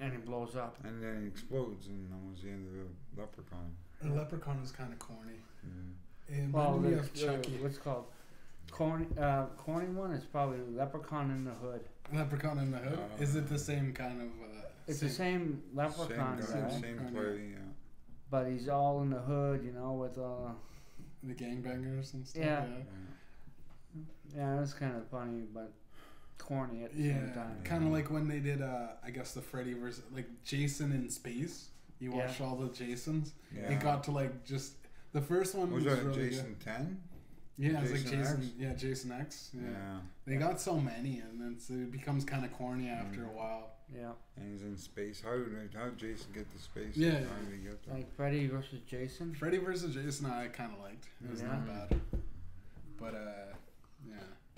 [0.00, 0.76] And he blows up.
[0.84, 3.70] And then it explodes, and that was the end of the leprechaun.
[4.02, 5.38] The leprechaun is kind of corny.
[5.62, 6.36] Yeah.
[6.36, 7.58] It Well, reminded me of the, Chucky.
[7.60, 8.04] what's called
[8.70, 11.80] corny, uh, corny one is probably Leprechaun in the Hood.
[12.14, 12.98] Leprechaun in the Hood.
[12.98, 14.28] Uh, is it the same kind of?
[14.28, 17.58] Uh, It's the same Leprechaun same guy, guy, same play, yeah.
[18.30, 20.52] but he's all in the hood, you know, with uh,
[21.24, 22.42] the gangbangers and stuff.
[22.42, 22.64] Yeah.
[22.66, 24.02] yeah.
[24.36, 25.72] yeah, that's kind of funny, but
[26.40, 27.62] corny at the Yeah, same time.
[27.64, 31.08] kind of like when they did, uh, I guess the Freddy versus like Jason in
[31.10, 31.68] space.
[31.98, 32.26] You Yeah.
[32.26, 33.34] watch all the Jasons.
[33.54, 33.70] yeah.
[33.72, 34.72] It got to like just
[35.12, 36.84] the first one was was, that really Jason 10?
[36.86, 36.96] good.
[37.58, 38.36] Yeah, it's like Jason Jason.
[38.42, 38.50] X?
[38.58, 39.50] Yeah, Jason X.
[39.52, 39.62] Yeah.
[39.70, 39.98] Yeah.
[40.24, 43.28] they got so many, and it's, it becomes kind of corny after Mm.
[43.28, 43.66] a while.
[43.94, 45.20] Yeah, And he's in space.
[45.20, 46.96] How did how did Jason get to space?
[46.96, 47.26] Yeah, How yeah.
[47.50, 47.94] did he get there?
[47.96, 49.34] like Freddy versus Jason.
[49.34, 51.06] Freddy versus Jason, I kind of liked.
[51.24, 52.00] It was not bad,
[52.98, 53.52] but uh,
[54.08, 54.14] yeah,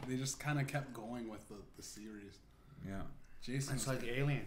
[0.08, 2.38] they just kind of kept going with the, the series.
[2.86, 3.02] Yeah.
[3.42, 3.74] Jason.
[3.76, 4.10] It's like good.
[4.10, 4.46] Alien.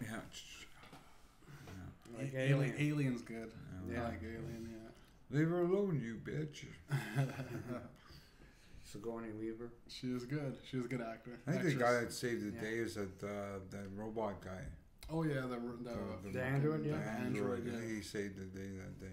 [0.00, 0.08] Yeah.
[1.66, 2.18] Yeah.
[2.18, 2.74] Like A- Alien.
[2.78, 3.50] Alien's good.
[3.90, 4.00] Yeah.
[4.00, 4.68] I like Alien.
[4.70, 5.36] Yeah.
[5.38, 6.64] Leave her alone, you bitch.
[8.84, 9.70] Sigourney Weaver.
[9.88, 10.56] She was good.
[10.68, 11.38] She was a good actor.
[11.46, 12.60] I think the guy that saved the Yeah.
[12.70, 14.62] day is that uh, that robot guy.
[15.10, 15.48] Oh yeah, the
[15.82, 15.90] the,
[16.24, 17.16] The- The android, The yeah.
[17.24, 17.60] android.
[17.60, 17.94] Android, yeah.
[17.96, 19.06] He saved the day that day.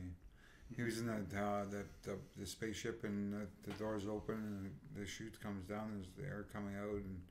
[0.76, 4.72] He was in that uh, that the, the spaceship and the, the doors open and
[4.96, 5.92] the chute comes down.
[5.96, 7.22] There's the air coming out and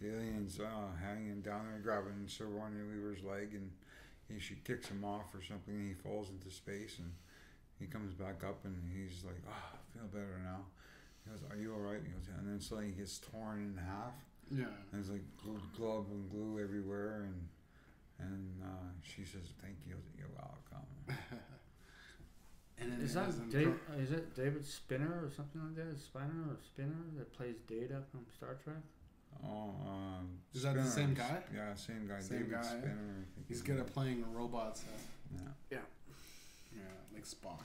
[0.00, 3.70] the aliens uh, hanging down there, grabbing Sir Sigourney Weaver's leg, and
[4.28, 5.74] he she kicks him off or something.
[5.74, 7.12] And he falls into space and
[7.80, 10.60] he comes back up and he's like, "Ah, I feel better now."
[11.24, 13.58] He goes, "Are you all right?" He goes, "Yeah." And then suddenly he gets torn
[13.58, 14.14] in half.
[14.50, 14.66] Yeah.
[14.92, 17.48] And there's like glue, glove and glue everywhere, and
[18.18, 21.38] and uh, she says, "Thank you, you're welcome."
[22.82, 25.98] And then Is that was Dave, Pro- is it David Spinner or something like that?
[25.98, 28.76] Spinner or Spinner that plays Data from Star Trek?
[29.44, 31.38] Oh, um, Is that the same guy?
[31.54, 32.20] Yeah, same guy.
[32.20, 32.62] Same David guy.
[32.62, 33.14] Spinner.
[33.22, 34.84] I think He's good at playing robots.
[35.34, 35.78] Uh, Yeah.
[36.74, 36.80] yeah,
[37.14, 37.62] like Spock.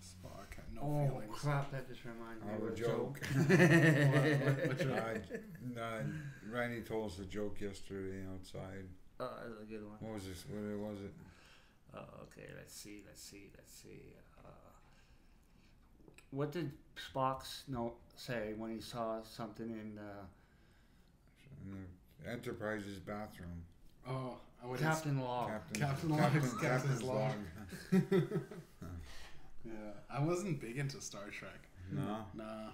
[0.00, 1.34] Spock had no oh feelings.
[1.38, 1.70] crap!
[1.70, 3.20] That just reminded me Oh, of a a joke.
[3.36, 6.02] What- what- what's your- uh, uh,
[6.50, 8.86] Randy told us a joke yesterday outside.
[9.20, 9.96] Oh, that's a good one.
[10.00, 10.44] What was this?
[10.48, 11.12] What was it?
[11.94, 12.48] Oh, okay.
[12.56, 13.02] Let's see.
[13.06, 13.50] Let's see.
[13.56, 14.14] Let's see.
[14.44, 14.48] Uh,
[16.30, 20.12] what did Spock's note say when he saw something in the
[21.64, 21.86] In
[22.24, 23.62] the Enterprise's bathroom.
[24.08, 25.48] Oh, I would Captain Log?
[25.48, 27.32] Captain's, Captain Log, Captain, Captain's Captain's log.
[27.92, 28.02] log.
[29.64, 29.72] Yeah,
[30.10, 31.68] I wasn't big into Star Trek.
[31.92, 32.18] no.
[32.34, 32.70] Nah.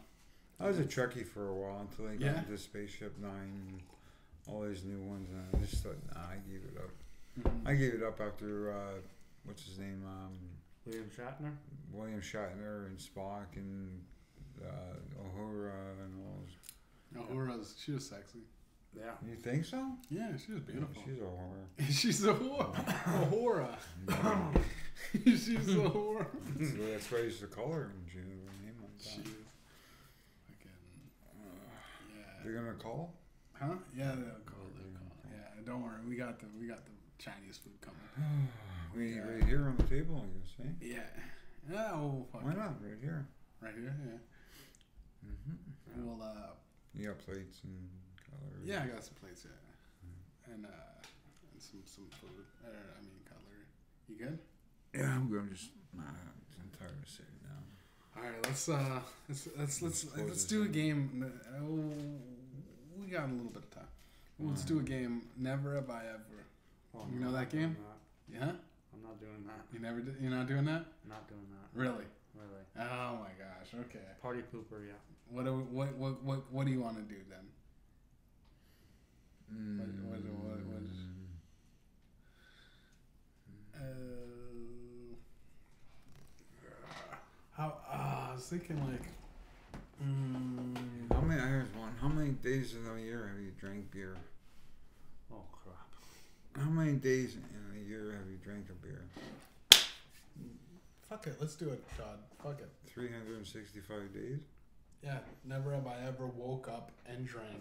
[0.60, 2.38] I was a Trekkie for a while until I got Yeah?
[2.38, 3.32] into Spaceship Nine
[3.68, 3.80] and
[4.46, 6.90] all these new ones, and I just thought, nah, I gave it up.
[7.41, 7.66] Mhm.
[7.66, 9.01] I gave it up after uh,
[9.45, 10.32] what's his name, um,
[10.87, 11.53] William Shatner.
[11.93, 14.01] William Shatner and Spock and
[14.62, 15.72] uh, Uhura
[16.05, 16.45] and all.
[17.12, 17.24] Those.
[17.30, 18.41] Uhura's she was sexy.
[18.97, 19.11] Yeah.
[19.28, 19.91] You think so?
[20.11, 21.03] Yeah, she was beautiful.
[21.05, 21.89] She's a whore.
[21.91, 22.74] She's a whore.
[23.30, 23.76] Uhura.
[25.24, 26.26] She's a whore.
[26.61, 28.32] So that's why I used to call her and she had her
[28.64, 29.30] name like She's that.
[30.47, 30.70] fucking
[32.14, 32.45] yeah.
[32.45, 33.14] You're gonna call?
[33.55, 33.74] Huh?
[33.97, 34.66] Yeah, they'll call.
[34.76, 35.12] They'll call.
[35.30, 35.99] Yeah, don't worry.
[36.09, 38.00] We got the we got the Chinese food coming.
[38.94, 39.26] We Yeah.
[39.26, 40.54] right here on the table, I guess.
[40.62, 40.94] Eh?
[40.94, 41.76] Yeah.
[41.90, 42.56] Oh, Why it.
[42.56, 42.80] not?
[42.80, 43.26] Right here.
[43.60, 43.92] Right here.
[44.06, 44.18] Yeah.
[45.26, 46.06] Mm-hmm.
[46.06, 46.54] We'll uh.
[46.94, 47.88] You got plates and
[48.24, 48.62] cutlery.
[48.64, 49.44] Yeah, I got some plates.
[49.44, 50.54] Yeah.
[50.54, 50.68] And uh,
[51.52, 52.44] and some some food.
[52.64, 53.66] Uh, I mean cutlery.
[54.08, 54.38] You good?
[54.94, 55.70] Yeah, I'm going to just.
[55.96, 57.64] Nah, I'm tired of sitting down.
[58.16, 58.46] All right.
[58.46, 59.00] Let's uh.
[59.28, 61.32] Let's let's let's let's do a game.
[61.58, 63.88] Oh, we got a little bit of time.
[64.38, 65.22] Let's do a game.
[65.36, 66.43] Never have I ever.
[66.97, 67.76] Oh, You no, know that I'm game?
[67.80, 67.99] not.
[68.32, 68.53] Yeah.
[68.92, 69.66] I'm not doing that.
[69.72, 70.16] You never did.
[70.20, 70.84] You're not doing that.
[71.09, 71.68] Not doing that.
[71.78, 72.05] Really?
[72.34, 72.64] Really.
[72.78, 73.74] Oh my gosh.
[73.88, 74.05] Okay.
[74.22, 74.95] Party pooper, yeah.
[75.30, 77.47] What do what what what what do you want to do then?
[79.78, 80.90] What- what- what- what is-
[83.80, 83.84] Mm.
[85.14, 85.16] Uh,
[87.53, 87.68] how?
[87.90, 89.03] Uh, I was thinking like.
[90.03, 91.40] Mm, How many?
[91.40, 91.95] Here's one.
[92.01, 94.16] How many days in a year have you drank beer?
[95.32, 95.84] Oh crap.
[96.59, 99.02] How many days in a year have you drank a beer?
[101.09, 101.36] fuck it.
[101.40, 102.18] Let's do it, Todd.
[102.42, 102.68] Fuck it.
[102.86, 104.38] 365 days.
[105.02, 105.18] Yeah.
[105.44, 107.61] Never have I ever woke up and drank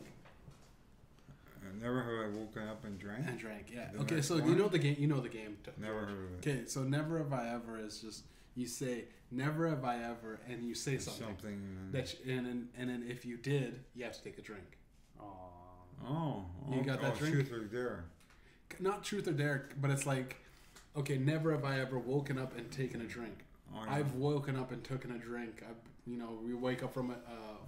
[1.61, 3.27] Uh, never have I woken up and drank.
[3.27, 3.67] and drank.
[3.73, 3.89] Yeah.
[3.93, 4.15] The Okay.
[4.15, 4.57] next So you one?
[4.57, 4.95] know the game.
[4.99, 5.57] You know the game.
[5.63, 6.47] T- Never heard of it.
[6.47, 6.65] Okay.
[6.67, 8.23] So never have I ever is just
[8.55, 11.25] you say never have I ever and you say something.
[11.25, 11.53] Something.
[11.53, 14.41] and- That you, and then and then if you did, you have to take a
[14.41, 14.77] drink.
[15.19, 15.25] Oh.
[16.05, 17.35] oh, You oh, got that oh, drink?
[17.35, 18.05] Truth or dare.
[18.79, 20.37] Not truth or dare, but it's like,
[20.97, 23.43] okay, never have I ever woken up and taken a drink.
[23.75, 23.93] Oh, yeah.
[23.95, 25.63] I've woken up and taken a drink.
[25.67, 25.71] I,
[26.09, 27.17] you know, we wake up from a uh,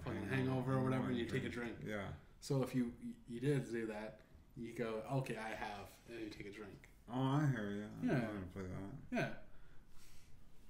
[0.04, 1.74] fucking hangover or whatever, and you take a drink.
[1.86, 2.02] Yeah.
[2.40, 2.92] So if you
[3.28, 4.20] you did do that,
[4.56, 6.88] you go, okay, I have, and you take a drink.
[7.12, 7.84] Oh, I hear you.
[8.08, 8.14] Yeah.
[8.14, 9.16] I'm gonna play that.
[9.16, 9.28] Yeah.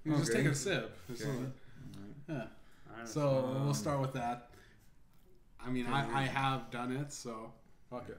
[0.03, 0.97] You just take a sip.
[1.11, 1.25] Okay.
[1.25, 2.13] not- Alright.
[2.29, 2.45] yeah.
[3.01, 4.49] I So Um, we'll start with that.
[5.63, 7.51] I mean, I, I have done it, so
[7.89, 8.17] fuck it.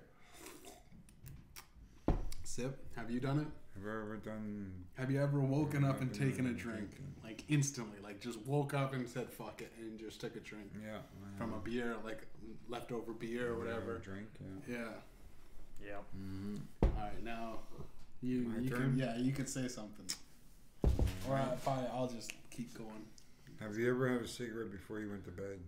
[2.58, 2.76] Sip.
[2.96, 3.46] Have you done it?
[3.76, 4.72] Have I ever done?
[4.94, 6.90] Have you ever woken up and taken a drink?
[6.90, 10.40] taken- Like instantly, like just woke up and said fuck it and just took a
[10.40, 10.98] drink Yeah.
[11.36, 12.26] From a beer, like
[12.68, 13.98] leftover beer or whatever.
[13.98, 14.26] Drink.
[14.66, 14.74] Yeah.
[14.76, 15.86] Yeah.
[15.86, 16.04] Yep.
[16.18, 16.56] Mm-hmm.
[16.82, 17.58] All right, now
[18.22, 18.80] you My you turn?
[18.80, 20.06] can yeah you can say something,
[21.28, 23.04] or I, if I I'll just keep going.
[23.60, 25.60] Have you ever had a cigarette before you went to bed?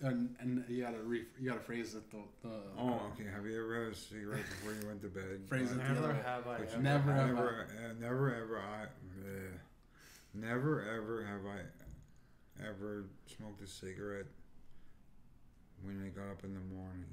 [0.00, 3.28] And and you gotta re, you gotta phrase it the the Oh, okay.
[3.34, 5.40] Have you ever had a cigarette before you went to bed?
[5.48, 6.82] Phrase it Never have I But you ever.
[6.82, 9.56] Never have never, uh, never ever I, uh,
[10.34, 14.26] never ever have I ever smoked a cigarette
[15.82, 17.06] when I got up in the morning.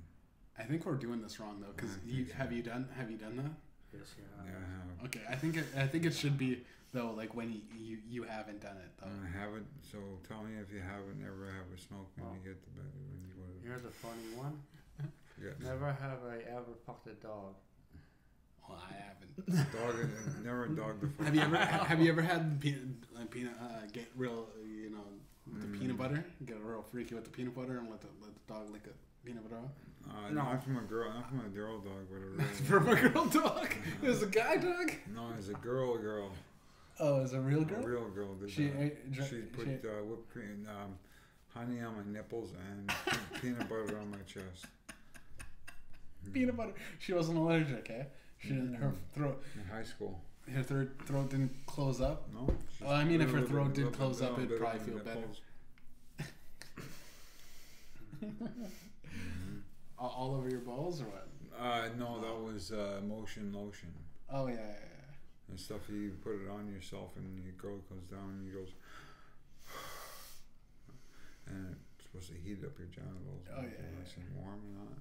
[0.59, 2.33] I think we're doing this wrong though, because you so.
[2.35, 3.97] have you done have you done that?
[3.97, 4.51] Yes, you Yeah.
[4.51, 5.05] I have.
[5.05, 6.63] Okay, I think it, I think it should be
[6.93, 9.07] though, like when you you, you haven't done it though.
[9.09, 9.65] I haven't.
[9.91, 12.33] So tell me if you haven't ever have a smoke when Oh.
[12.33, 12.91] you get to bed.
[12.95, 14.61] When you go to Here's a funny one.
[15.35, 15.59] forget.
[15.61, 17.55] Never have I ever fucked a dog.
[18.69, 19.71] Well, I haven't.
[19.73, 19.99] Dog.
[19.99, 21.25] and- Never a dog before.
[21.25, 22.81] have you ever have you ever had peanut,
[23.15, 25.03] uh, peanut uh, get real uh, you know
[25.59, 25.77] the Mm.
[25.81, 28.69] peanut butter get real freaky with the peanut butter and let the let the dog
[28.71, 29.71] lick a peanut butter off?
[30.09, 30.43] Uh, No.
[30.43, 31.09] Not from a girl.
[31.13, 32.47] Not from a girl dog, but a real.
[32.69, 33.67] From a girl dog?
[34.01, 34.91] It was a guy dog?
[35.13, 35.97] no, it's a girl.
[35.97, 36.31] Girl.
[36.99, 37.83] Oh, is a real girl?
[37.83, 40.97] A real girl did She ate- dr- she put she- uh, whipped cream, um,
[41.49, 42.91] honey on my nipples and
[43.41, 44.65] peanut butter on my chest.
[46.31, 46.73] Peanut butter.
[46.99, 48.03] She wasn't allergic, eh?
[48.37, 50.21] She didn't, her throat In high school.
[50.53, 52.29] her third throat didn't close up.
[52.33, 52.47] No.
[52.81, 55.19] Well, I mean, if her throat did close up, it'd probably feel better.
[55.21, 55.41] nipples.
[58.23, 59.61] Mhm.
[59.99, 61.27] All, all over your balls or what?
[61.59, 63.89] Uh, no, that was uh, motion lotion
[64.31, 64.92] Oh yeah, yeah, yeah.
[65.53, 65.85] And stuff.
[65.87, 68.73] You put it on yourself, and your girl comes down and he goes,
[71.45, 73.45] and it's supposed to heat up your genitals.
[73.53, 74.97] Oh, yeah, it yeah, nice and warm and all.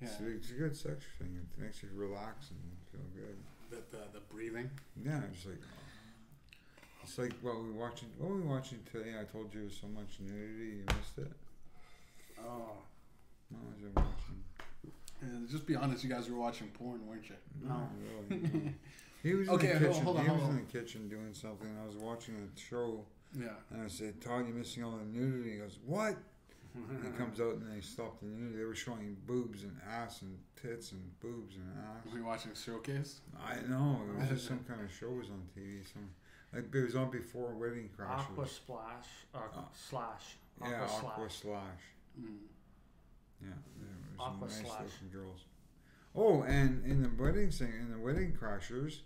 [0.00, 1.34] Yeah, It's, it's a good sex thing.
[1.42, 2.62] It makes you relax and
[2.94, 3.36] feel good.
[3.70, 4.70] the, the the breathing.
[5.04, 5.58] Yeah, it's like
[7.02, 8.08] it's like what we watching.
[8.18, 9.14] What were we watching today?
[9.20, 10.78] I told you was so much nudity.
[10.78, 11.32] You missed it.
[12.38, 12.78] Oh.
[13.50, 14.42] Was I watching?
[15.22, 17.36] Yeah, just be honest, you guys were watching porn, weren't you?
[17.62, 17.88] No.
[18.28, 18.42] really.
[18.54, 18.60] no.
[19.24, 20.04] He was Okay, in the kitchen.
[20.04, 21.68] hold on, he was hold in the kitchen doing something.
[21.82, 23.48] I was watching a show, Yeah.
[23.70, 26.16] and I said, "Todd, you're missing all the nudity." He goes, "What?"
[27.02, 28.58] he comes out and they stopped the nudity.
[28.58, 32.12] They were showing boobs and ass and tits and boobs and ass.
[32.12, 33.20] Were you watching Showcase?
[33.42, 35.82] I know it was just some kind of show was on TV.
[35.90, 36.10] Some
[36.52, 38.18] like it was on before Wedding Crashers.
[38.30, 39.06] Aqua splash.
[39.34, 40.36] Uh, Uh, slash.
[40.60, 41.04] Aqua yeah, slash.
[41.04, 41.80] Aqua Slash.
[42.20, 42.36] Mm.
[43.40, 44.82] Yeah, there was Aqua some nice Slash.
[44.82, 45.44] looking girls.
[46.16, 49.00] Oh, and in the wedding thing, in the Wedding Crashers,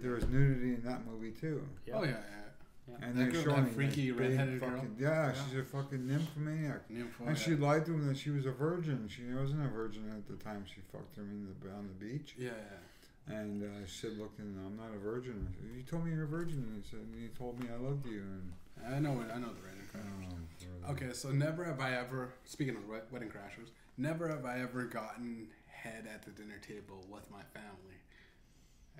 [0.00, 1.62] there was nudity in that movie too.
[1.86, 1.96] Yep.
[1.98, 2.96] Oh yeah, yeah.
[3.02, 4.70] And That they're girl, that showing freaky this big redheaded girl?
[4.70, 5.32] fucking, Yeah, Yeah.
[5.44, 6.88] she's a fucking nymphomaniac.
[6.88, 9.08] Nympho, And she lied to him that she was a virgin.
[9.08, 12.34] She wasn't a virgin at the time she fucked him in the, on the beach.
[12.38, 13.34] Yeah, yeah.
[13.36, 16.24] And uh, she said, "Look, and I'm not a virgin." Said, "You told me you're
[16.24, 18.52] a virgin." And he said, "You told me I loved you." And
[18.94, 19.20] I know.
[19.20, 20.32] it- I know the Wedding Crashers.
[20.32, 22.32] um, Okay, so never have I ever.
[22.46, 23.68] Speaking of Wedding Crashers,
[23.98, 28.00] never have I ever gotten head at the dinner table with my family.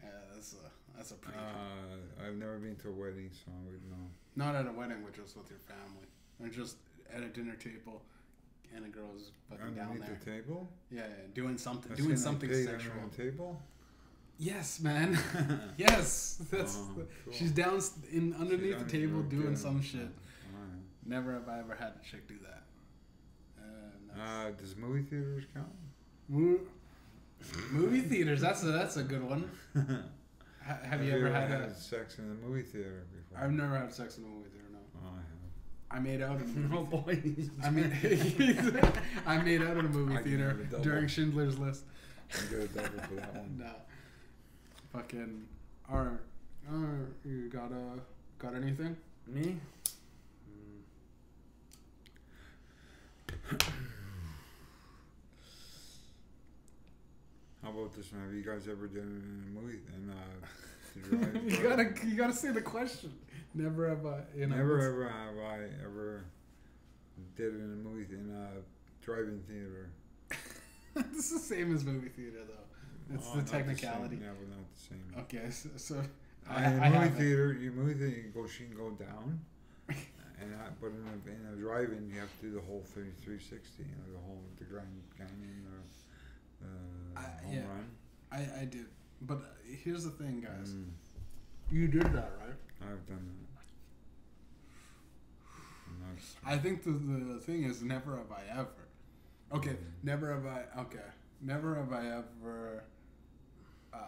[0.03, 1.39] Yeah, that's a that's a pretty.
[1.39, 4.07] Uh, I've never been to a wedding, so I wouldn't know.
[4.37, 6.07] Not at a wedding, but just with your family,
[6.41, 6.77] or just
[7.13, 8.03] at a dinner table,
[8.75, 10.19] and a girl's fucking down Underneath there.
[10.37, 10.69] the table.
[10.91, 12.93] Yeah, yeah, doing something, That's doing something sexual.
[13.03, 13.61] under the table.
[14.39, 15.19] Yes, man.
[15.77, 16.77] yes, that's.
[16.79, 17.05] Oh, cool.
[17.33, 17.81] She's down
[18.13, 20.01] in underneath She's the table doing some shit.
[20.01, 20.83] Alright.
[21.05, 22.63] Never have I ever had a chick do that.
[23.61, 24.21] Uh.
[24.21, 25.67] Uh, does movie theaters count?
[26.29, 26.61] Mo-
[27.71, 28.41] movie theaters.
[28.41, 29.51] That's a that's a good one.
[30.69, 31.73] Ha- have you ever had a?
[31.75, 33.43] sex in a movie theater before?
[33.43, 34.67] I've never had sex in a movie theater.
[34.71, 34.79] No.
[35.03, 35.09] Oh,
[35.91, 36.45] I I made out in a
[36.77, 37.31] Oh movie.
[37.31, 37.47] boy.
[37.65, 37.91] I mean,
[39.27, 41.85] I made out in a movie I theater a during Schindler's List.
[42.39, 43.57] I'm good double for that one.
[43.59, 43.71] No.
[44.93, 45.47] Fucking.
[45.91, 46.19] Alright.
[46.71, 47.09] Alright.
[47.25, 47.97] You got uh
[48.39, 48.95] got anything?
[49.27, 49.57] Me?
[57.69, 58.23] How about this one?
[58.23, 59.81] Have you guys ever done it in a movie?
[59.95, 63.13] And uh, you gotta you gotta say the question.
[63.55, 64.21] Never have I.
[64.35, 66.25] You know, Never ever have I ever
[67.37, 69.91] did it in a movie in a drive-in theater.
[70.97, 73.15] it's the same as movie theater though.
[73.15, 73.59] It's Oh, the not same.
[73.67, 74.17] technicality.
[74.23, 75.15] yeah, not the same.
[75.19, 76.03] Okay, so, so
[76.49, 79.41] I, in a movie theater, you movie theater, you go, she can go down,
[79.89, 83.11] and I, but in a, in a drive-in, you have to do the whole 30,
[83.25, 85.81] 360, you know, the whole the Grand Canyon or
[86.65, 87.67] uh, I- home yeah.
[87.69, 87.91] run.
[88.31, 88.87] I I did,
[89.23, 89.45] but uh,
[89.85, 90.71] here's the thing, guys.
[90.71, 90.91] Mm,
[91.71, 92.59] You did that, right?
[92.83, 93.65] I've done that.
[96.01, 98.89] That's- I think the the thing is, never have I ever.
[99.53, 99.93] Okay, Mm.
[100.03, 100.65] never have I.
[100.83, 101.09] Okay,
[101.41, 102.85] never have I ever.
[103.93, 103.99] Uh,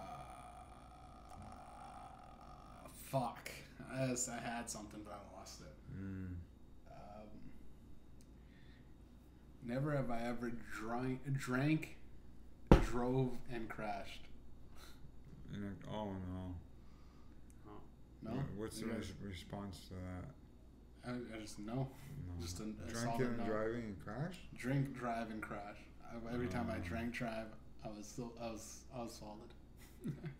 [3.10, 3.50] fuck.
[3.98, 5.74] Yes, I had something, but I lost it.
[5.98, 6.34] Mm.
[6.90, 7.28] Um,
[9.64, 11.96] never have I ever drank, drank,
[12.90, 14.22] drove, and crashed.
[15.54, 16.54] And oh no.
[18.22, 21.10] No, What- What's the res- response to that?
[21.10, 21.74] I, I just no.
[21.74, 21.88] No.
[22.42, 23.44] Just a- a Drinking solid and no.
[23.44, 24.36] driving and crash?
[24.56, 25.78] Drink, drive, and crash.
[26.04, 26.80] I, every time I Oh.
[26.80, 27.46] drank, drive,
[27.84, 29.54] I was still, I was, I was solid.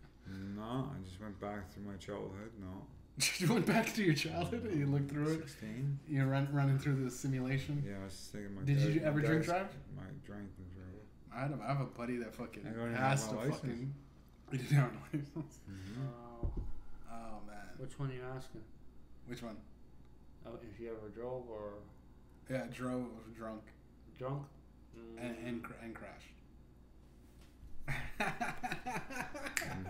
[0.55, 0.61] No,
[0.95, 2.51] I just went back through my childhood.
[2.61, 2.85] No.
[3.39, 5.41] you went back to your childhood and you looked through it.
[5.49, 5.99] 16?
[6.07, 7.83] You run running through the simulation.
[7.85, 9.67] Yeah, I was thinking my Did dad- you ever drink drive?
[9.97, 10.90] My drank and drove.
[11.35, 13.55] I have, I have a buddy that fucking I don't even has to license.
[13.57, 13.93] fucking.
[14.51, 15.59] You didn't have a license.
[15.69, 16.01] Mm-hmm.
[16.43, 16.51] Oh,
[17.09, 18.61] Oh man, which one are you asking?
[19.27, 19.55] which one?
[20.45, 21.73] Oh, if you ever drove or
[22.49, 23.05] Yeah, drove
[23.37, 23.61] drunk
[24.17, 24.43] drunk?
[25.17, 26.27] and Mm, and, cr- and crashed.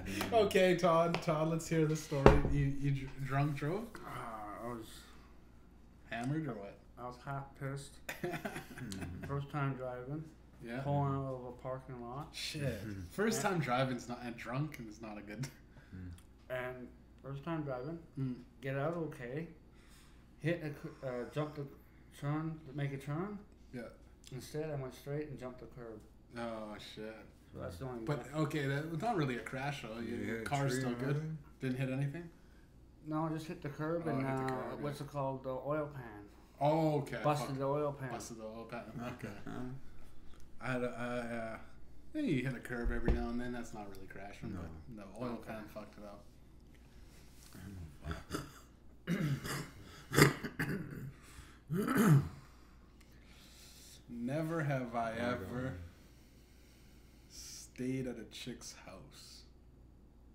[0.06, 0.34] Mhm.
[0.34, 1.22] Okay, Todd.
[1.22, 2.38] Todd, let's hear the story.
[2.52, 4.86] You you dr- drunk drove, ah, I was
[6.10, 6.78] hammered or what?
[7.00, 7.94] I was half pissed.
[8.24, 9.28] Mhm.
[9.28, 10.24] First time driving,
[10.66, 10.80] Yeah.
[10.82, 12.80] pulling out of a parking lot, Shit.
[13.12, 15.47] First time driving driving's not and drunk is not a good.
[16.49, 16.88] and
[17.24, 18.36] first time driving, Mm.
[18.62, 19.47] get out okay,
[20.39, 21.66] hit a, c- uh, jump the
[22.20, 23.38] turn, make a turn.
[23.74, 23.82] Yeah.
[24.34, 25.99] Instead, I went straight and jumped the curb.
[26.38, 27.16] Oh shit.
[27.53, 28.05] So that's the only.
[28.05, 29.99] But okay, that was not really a crash though.
[30.01, 31.09] You Your hit car's still good.
[31.09, 31.38] anything?
[31.62, 32.30] Didn't hit anything.
[33.07, 35.05] no, I just hit the curb Oh, and hit the uh, curb, what's yeah.
[35.07, 35.43] it called?
[35.43, 36.03] The oil pan.
[36.59, 37.18] Oh, okay.
[37.24, 37.57] Busted Fuck.
[37.57, 38.12] the oil pan.
[38.12, 38.84] Busted the oil pan.
[39.20, 39.34] Okay.
[40.62, 40.68] Huh?
[40.68, 41.57] I had a, I, uh,
[42.14, 43.51] yeah, you hit a curve every now and then.
[43.53, 44.59] That's not really crashing, No.
[44.59, 44.70] but
[45.20, 46.24] the oil pan fucked it up.
[54.09, 55.72] Never have I Oh, ever God.
[57.30, 59.43] stayed at a chick's house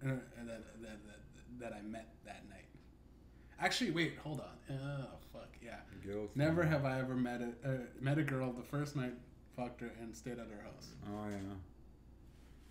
[0.05, 2.65] uh, that, that, that, that I met that night.
[3.61, 4.77] Actually, wait, hold on.
[4.79, 5.77] Oh, fuck, yeah.
[6.05, 6.31] Guilty.
[6.35, 9.15] Never have I ever met a, uh, met a girl the first night,
[9.57, 10.89] fucked her, and stayed at her house.
[11.09, 11.39] Oh yeah.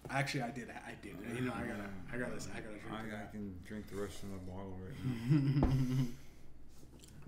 [0.10, 0.70] Actually, I did.
[0.70, 1.16] I did.
[1.36, 4.22] You know, I gotta, I gotta, I gotta drink I, I can drink the rest
[4.24, 6.06] of the bottle right now.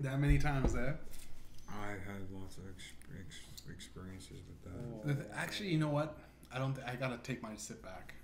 [0.00, 0.78] that many times eh?
[0.78, 0.98] there.
[1.68, 5.24] I've had lots of ex- ex- experiences with that.
[5.26, 5.36] Oh.
[5.36, 6.16] Actually, you know what?
[6.54, 6.74] I don't.
[6.74, 8.14] Th- I gotta take my sit back.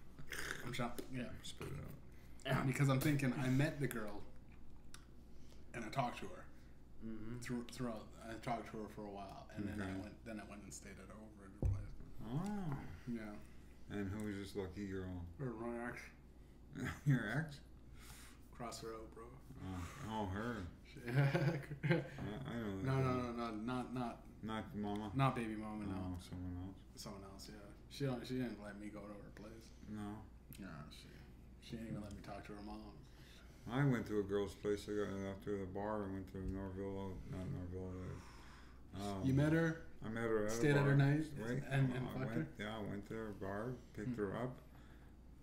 [0.64, 0.92] I'm trying.
[1.14, 2.66] Yeah, Spit it out.
[2.66, 4.20] because I'm thinking I met the girl,
[5.74, 6.43] and I talked to her
[7.04, 7.38] Mm-hmm.
[7.40, 8.06] through, throughout.
[8.28, 10.14] I talked to her for a while, and then I went.
[10.24, 11.94] Then I went and stayed at her over at her place.
[12.32, 12.76] Oh.
[13.06, 13.36] Yeah.
[13.92, 15.12] And who is this lucky girl?
[15.40, 16.00] Or my ex
[17.06, 17.60] Your ex?
[18.56, 19.24] cross her out, bro.
[19.68, 20.56] Oh, oh her.
[21.06, 22.96] no, I, I know no, girl.
[22.96, 25.10] no, no, not not Not mama.
[25.14, 25.84] not baby mama.
[25.84, 26.76] No, No, someone else.
[26.96, 27.50] someone else.
[27.52, 28.24] Yeah, she don't.
[28.26, 29.66] She didn't let me go to her place.
[29.90, 30.16] No.
[30.60, 31.08] No, she
[31.60, 32.80] she didn't even let me talk to her mom.
[33.70, 34.86] I went to a girl's place.
[34.88, 36.04] I got after the bar.
[36.04, 37.92] I went to Norville, not Norville.
[39.00, 39.82] Uh, um, you met her.
[40.04, 41.62] I met her at Stayed a at her night right?
[41.70, 44.16] and- and I went, Yeah, I went to her bar, picked Hmm.
[44.16, 44.54] her up,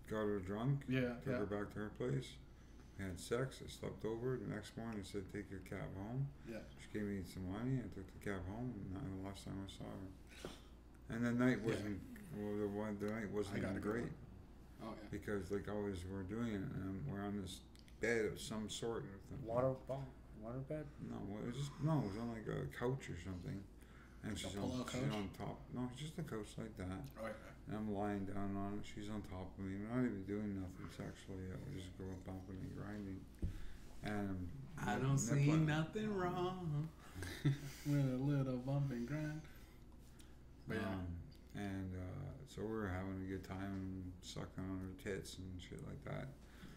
[0.08, 1.38] got her drunk, Yeah, took yeah.
[1.38, 2.36] her back to her place,
[2.98, 3.60] had sex.
[3.64, 4.36] I slept over.
[4.36, 6.60] The next morning, I said, "Take your cab home." Yeah.
[6.78, 7.78] She gave me some money.
[7.78, 10.50] I took the cab home, and the last time I saw her.
[11.16, 12.00] And the night wasn't.
[12.36, 14.12] Well, the one the night wasn't I got even a good great.
[14.84, 15.08] Oh yeah.
[15.10, 17.60] because like always we're doing it and we're on this
[18.02, 19.04] bed of some sort.
[19.46, 20.04] Water ball,
[20.42, 20.84] water bed.
[21.08, 22.02] No, it was just no.
[22.04, 23.62] It was on like a couch or something,
[24.24, 25.14] and she's on, pull-out she's couch?
[25.14, 25.58] on top.
[25.72, 27.02] No, it's just a couch like that.
[27.22, 27.50] Oh yeah.
[27.68, 28.84] And I'm lying down on it.
[28.84, 29.78] She's on top of me.
[29.78, 31.62] We're not even doing nothing sexually yet.
[31.62, 33.20] We're just going bumping and grinding.
[34.02, 34.48] And
[34.84, 35.66] I don't see nippling.
[35.66, 36.88] nothing wrong
[37.86, 39.40] with a little bump and grind.
[40.66, 40.90] But yeah.
[40.90, 41.06] Um,
[41.54, 45.78] and uh, so we were having a good time sucking on her tits and shit
[45.86, 46.26] like that.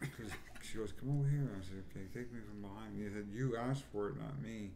[0.01, 0.31] Cause
[0.61, 3.57] she goes, "Come over here." I said, "Okay, take me from behind." He said, "You
[3.57, 4.71] asked for it, not me."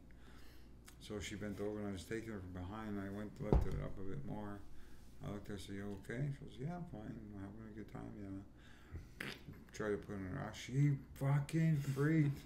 [1.01, 2.99] So she bent over and I was taking her from behind.
[2.99, 4.59] I went lifted it up a bit more.
[5.25, 5.57] I looked at her.
[5.57, 7.11] Said, "You okay?" She goes, "Yeah, I'm fine.
[7.11, 9.27] I'm having a good time." Yeah.
[9.73, 10.57] Tried to put in her ass.
[10.57, 12.39] She fucking freaked.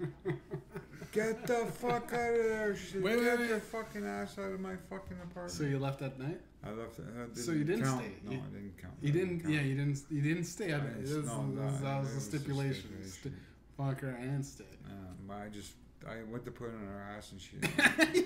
[1.12, 2.76] Get the fuck out of there!
[2.76, 3.50] She said, Wait, wait, "Get wait.
[3.50, 6.40] your fucking ass out of my fucking apartment." So you left that night?
[6.66, 7.00] I left.
[7.00, 8.02] I So you didn't count.
[8.02, 8.14] stay?
[8.24, 8.94] No, You- I didn't count.
[9.02, 9.40] You I didn't.
[9.42, 9.54] count.
[9.54, 10.00] Yeah, you didn't.
[10.10, 10.74] You didn't stay.
[10.74, 12.90] I I, didn't- this, no, this, no, that it was a stipulation.
[13.02, 13.40] Sti- stipulation.
[13.78, 14.64] fuck her and stay.
[14.86, 15.74] Um, but I just
[16.08, 17.78] I went to put it in her ass and she didn't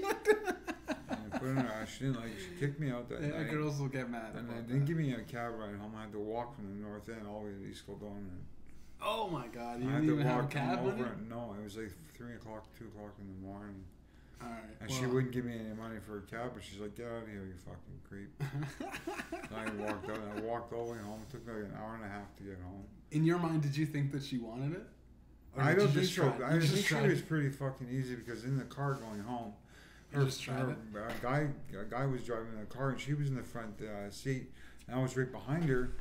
[0.03, 0.55] like it.
[1.09, 1.89] I put in her ass.
[1.89, 2.31] She didn't like.
[2.37, 3.49] She kicked me out that Yeah, night.
[3.51, 4.35] girls will get mad.
[4.35, 4.85] and they didn't that.
[4.85, 5.93] give me a cab ride home.
[5.97, 8.29] I had to walk from the north end all the way to East Kildonan.
[9.01, 9.81] Oh my god!
[9.81, 11.15] You I had didn't to even have a walk cab over.
[11.29, 13.83] No, it was like three o'clock, two o'clock in the morning,
[14.41, 14.59] All right.
[14.81, 16.51] and she wouldn't give me any money for a cab.
[16.53, 18.29] But she's like, "Get out of here, you fucking creep."
[19.49, 20.17] so I walked out.
[20.17, 21.21] and I walked all the way home.
[21.27, 22.83] It took me like an hour and a half to get home.
[23.11, 24.85] In your mind, did you think that she wanted it?
[25.57, 26.33] I don't think so.
[26.43, 29.53] I you think just she was pretty fucking easy because in the car going home,
[30.13, 30.75] just tried her.
[30.95, 31.47] A guy,
[31.79, 34.51] a guy was driving the car and she was in the front uh, seat,
[34.87, 35.91] and I was right behind her,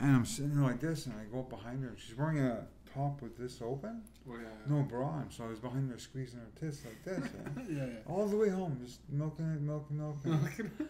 [0.00, 1.90] and I'm sitting there like this, and I go up behind her.
[1.90, 4.44] And she's wearing a top with this open, Well, yeah.
[4.68, 7.60] no bra on, so I was behind her squeezing her tits like this, eh?
[7.70, 7.90] yeah, yeah.
[8.06, 10.70] all the way home, just milking it, milking, milking.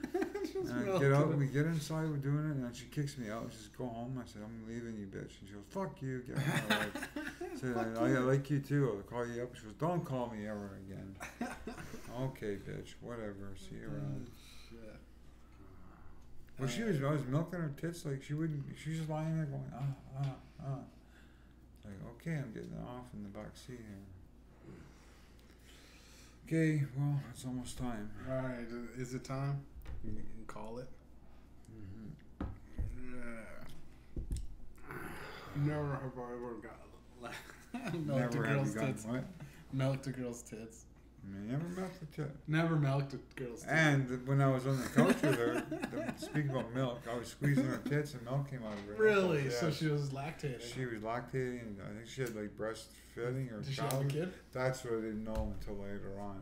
[0.40, 1.36] Just And I milking get out, it.
[1.36, 3.46] we get inside, we're doing it, and then she kicks me out.
[3.50, 6.22] She says, "Go home." I said, "I'm leaving you, bitch." And she goes, "Fuck you,
[6.26, 6.44] get out."
[6.80, 8.90] Like, I said, I, I like you too.
[8.96, 9.54] I'll call you up.
[9.54, 11.14] She goes, "Don't call me ever again."
[12.22, 12.94] okay, bitch.
[13.02, 13.54] Whatever.
[13.56, 14.28] See you around.
[16.58, 17.02] Well, she was.
[17.02, 18.64] I was milking her tits like she wouldn't.
[18.82, 19.82] She was just lying there going, ah,
[20.22, 20.26] ah,
[20.66, 20.78] ah.
[21.84, 24.06] Like, okay, I'm getting off in the back seat here.
[26.46, 28.10] Okay, well, it's almost time.
[28.28, 28.66] All right,
[28.98, 29.60] is it time?
[30.04, 30.88] You can call it.
[31.70, 32.44] hmm
[33.14, 33.44] Yeah.
[35.56, 36.80] Never have I ever got
[38.06, 39.04] Never have girl's tits.
[39.04, 39.24] what?
[39.72, 40.86] Milked a girl's tits.
[41.22, 42.30] I mean, never milked a tit.
[42.48, 43.70] Never milked a girl's tits.
[43.70, 47.28] And when I was on the couch with her, the, speaking about milk, I was
[47.28, 49.02] squeezing her tits and milk came out of her.
[49.02, 49.44] really?
[49.44, 49.50] Yeah.
[49.50, 50.62] So she was lactating.
[50.74, 54.04] She was lactating, and I think she had like breastfeeding or Did she have a
[54.04, 54.32] kid?
[54.52, 56.40] That's what I didn't know until later on.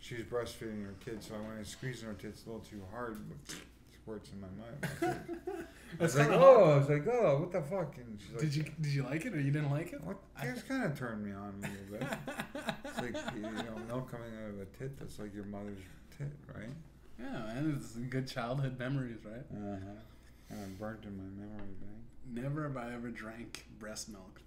[0.00, 2.82] She was breastfeeding her kid, so I went and squeezing her tits a little too
[2.90, 3.56] hard, but
[4.02, 5.20] squirts in my mind.
[5.98, 6.72] I was like, oh.
[6.72, 7.96] I was like, oh, what the fuck?
[7.96, 10.02] And she's like, Did you did you like it or you didn't like it?
[10.02, 10.16] What?
[10.42, 12.18] It's kind of turned me on a little bit.
[12.84, 14.98] It's like you know, milk coming out of a tit.
[14.98, 15.78] That's like your mother's
[16.16, 16.68] tit, right?
[17.18, 19.44] Yeah, and it's good childhood memories, right?
[19.52, 20.00] Uh huh.
[20.50, 22.02] And burnt in my memory bank.
[22.32, 24.40] Never have I ever drank breast milk.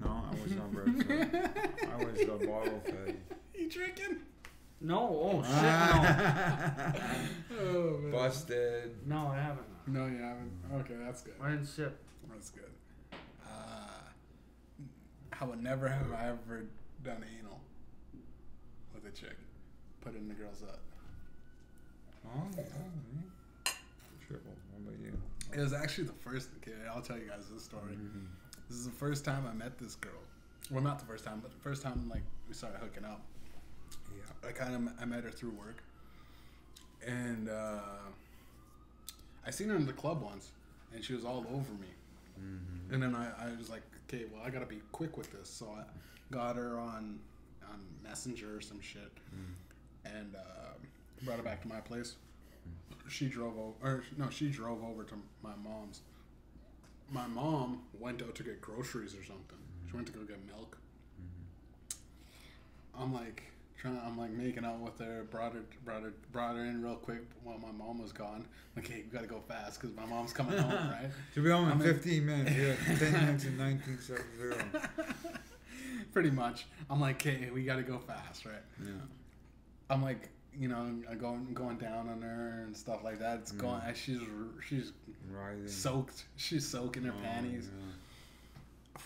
[0.00, 1.90] No, I was on not breastfed.
[1.92, 3.16] I was uh, bottle fed.
[3.54, 4.18] you drinking?
[4.84, 6.92] No, oh shit, Ah.
[7.60, 8.10] Oh man.
[8.10, 8.96] Busted.
[9.06, 9.22] no.
[9.24, 9.66] No, I haven't.
[9.86, 10.50] No, you haven't.
[10.80, 11.34] Okay, that's good.
[11.40, 11.98] I didn't sip.
[12.30, 12.70] That's good.
[13.44, 14.00] Uh,
[15.30, 16.64] how would never have I ever
[17.04, 17.60] done anal
[18.94, 19.36] with a chick?
[20.00, 20.80] Put it in the girl's up.
[22.26, 22.62] Oh, yeah.
[22.62, 23.22] me.
[24.26, 24.52] Triple.
[24.72, 25.12] What about you?
[25.52, 26.48] It was actually the first.
[26.62, 27.92] Okay, I'll tell you guys this story.
[27.94, 28.26] Mhm.
[28.68, 30.12] This is the first time I met this girl.
[30.70, 33.20] Well, not the first time, but the first time like we started hooking up.
[34.42, 34.48] Yeah.
[34.48, 35.82] I kind of I met her through work,
[37.06, 37.80] and uh,
[39.46, 40.50] I seen her in the club once,
[40.94, 41.88] and she was all over me.
[42.40, 42.94] Mm-hmm.
[42.94, 45.66] And then I, I was like, okay, well I gotta be quick with this, so
[45.76, 45.82] I
[46.32, 47.18] got her on
[47.70, 50.16] on Messenger or some shit, Mm.
[50.18, 50.72] and uh,
[51.22, 52.16] brought her back to my place.
[53.08, 56.00] She drove over, or no, she drove over to my mom's.
[57.10, 59.58] My mom went out to get groceries or something.
[59.88, 60.78] She went to go get milk.
[62.98, 63.42] I'm like
[63.82, 64.00] trying.
[64.06, 65.24] I'm like making out with her.
[65.30, 68.46] Brought her, brought her, brought her in real quick while my mom was gone.
[68.76, 71.10] Like, hey, we gotta go fast because my mom's coming home, right?
[71.34, 72.50] So we home in I'm in- 15 minutes.
[72.86, 74.78] Had 10 minutes in 1970.
[76.12, 76.66] Pretty much.
[76.90, 78.54] I'm like, hey, we gotta go fast, right?
[78.82, 78.90] Yeah.
[79.90, 80.28] I'm like,
[80.58, 83.38] you know, I'm going going down on her and stuff like that.
[83.40, 83.80] It's going.
[83.80, 83.94] Mm.
[83.96, 84.20] She's
[84.68, 84.92] she's
[85.30, 85.66] Riding.
[85.68, 86.24] soaked.
[86.36, 87.68] She's soaking her Oh, panties.
[87.74, 87.92] yeah.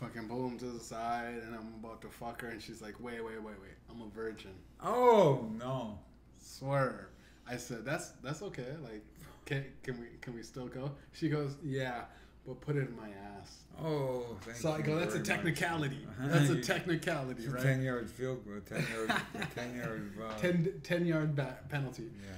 [0.00, 2.94] Fucking pull him to the side, and I'm about to fuck her, and she's like,
[3.00, 3.76] wait, wait, wait, wait.
[3.90, 4.50] I'm a virgin.
[4.82, 5.98] Oh, no.
[6.38, 7.08] Swear.
[7.48, 8.74] I said, that's that's okay.
[8.82, 9.02] Like,
[9.46, 10.90] can can we can we still go?
[11.12, 12.02] She goes, yeah,
[12.46, 13.62] but put it in my ass.
[13.82, 16.06] Oh, thank So I go, that's a very much." technicality.
[16.20, 17.62] That's a technicality, right?
[17.62, 19.20] 10 yard field goal, 10 yard,
[19.54, 20.12] 10 yard.
[20.22, 22.04] Uh, 10, 10 yard penalty.
[22.04, 22.32] Yeah.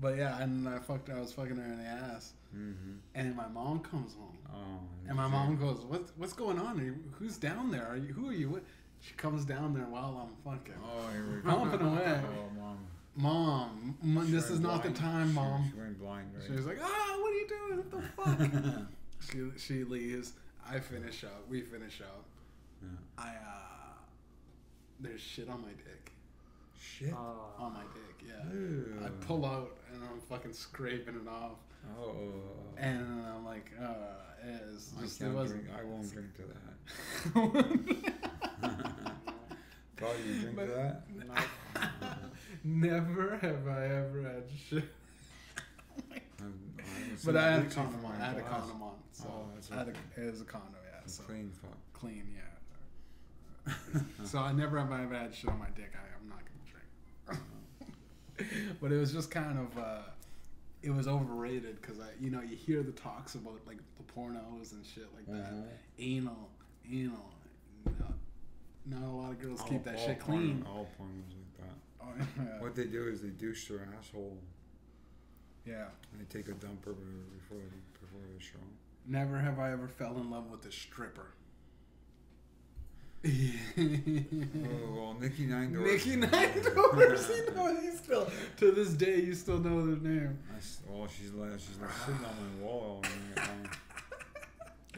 [0.00, 1.08] But yeah, and I fucked.
[1.10, 2.92] I was fucking her in the ass, Mm-hmm.
[3.14, 4.80] and my mom comes home, Oh.
[5.08, 6.80] and my mom goes, "What's what's going on?
[6.80, 7.86] Are you, who's down there?
[7.86, 8.62] Are you who are you with?"
[9.00, 10.74] She comes down there while I'm fucking.
[10.82, 11.50] Oh, here we go.
[11.50, 12.20] Pumping away.
[12.24, 12.78] Oh, mom.
[13.16, 14.96] Mom, m- this is not the blind.
[14.96, 15.70] time, She- mom.
[15.72, 16.44] She went blind, right?
[16.46, 17.76] She was like, "Ah, what are you doing?
[17.78, 18.88] What the fuck?"
[19.30, 20.32] she she leaves.
[20.68, 21.44] I finish up.
[21.48, 22.24] We finish up.
[22.82, 22.88] Yeah.
[23.18, 23.94] I uh,
[25.00, 26.12] there's shit on my dick.
[26.84, 27.12] Shit.
[27.12, 27.16] Uh,
[27.62, 28.52] On my dick, yeah.
[28.52, 28.94] Ew.
[29.04, 31.58] I pull out and I'm fucking scraping it off,
[31.98, 32.42] Oh.
[32.76, 33.86] and I'm like, uh,
[34.46, 35.64] it's I just it wasn't.
[35.64, 35.78] drink.
[35.80, 36.74] I won't drink to that.
[39.96, 41.02] Thought you drink But- to that?
[42.64, 44.84] Never have I ever had shit.
[46.40, 48.12] I'm- I'm But I had a reaching for condom on.
[48.20, 48.50] I had a glass.
[48.60, 48.94] condom on.
[49.12, 50.00] So Oh, that's I had a, okay.
[50.26, 51.00] it was a condom, yeah.
[51.06, 51.76] So clean fuck.
[51.92, 53.72] clean, yeah.
[54.24, 55.92] so I never have I ever had shit on my dick.
[55.94, 56.53] I, I'm not gonna drink.
[58.80, 59.98] but it was just kind of uh,
[60.82, 64.72] it was overrated because I, you know, you hear the talks about like the pornos
[64.72, 65.64] and shit like that, Mhm.
[65.98, 66.50] anal,
[66.90, 67.30] anal.
[67.86, 68.12] Not,
[68.86, 70.66] not a lot of girls All- keep that shit porn- clean.
[70.68, 71.76] All porn was like that.
[72.00, 72.60] Oh, yeah.
[72.60, 74.36] What they do is they douche their asshole
[75.66, 75.86] yeah.
[76.12, 76.94] and they take a dumper
[77.32, 78.58] before the, before the show.
[79.06, 81.28] Never have I ever fell in love with a stripper.
[83.26, 85.92] Oh well, Nikki Nine Doors.
[85.92, 87.28] Nikki Nine Doors.
[87.30, 90.38] You know, you still to this day you still know their name.
[90.52, 93.02] That's, well, she's like she's like sitting on my wall.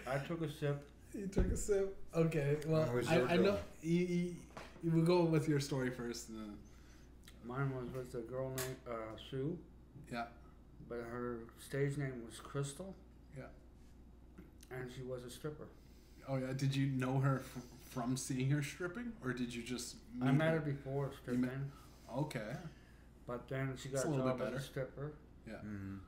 [0.08, 0.84] I took a sip.
[1.14, 1.96] You took a sip.
[2.14, 4.34] Okay, well I, I know you, you,
[4.82, 4.90] you.
[4.92, 6.28] We'll go with your story first.
[6.28, 6.54] And then,
[7.46, 9.56] Mine was with a girl named uh, Sue,
[10.12, 10.24] yeah.
[10.88, 12.92] but her stage name was Crystal.
[13.36, 13.44] Yeah.
[14.70, 15.68] And she was a stripper.
[16.28, 16.52] Oh yeah.
[16.56, 19.96] Did you know her f- from seeing her stripping, or did you just?
[20.22, 21.52] I met her before stripping, met-
[22.16, 22.52] Okay.
[23.26, 24.56] but then she got a a little job bit as better.
[24.58, 25.12] a stripper.
[25.48, 25.98] Mhm.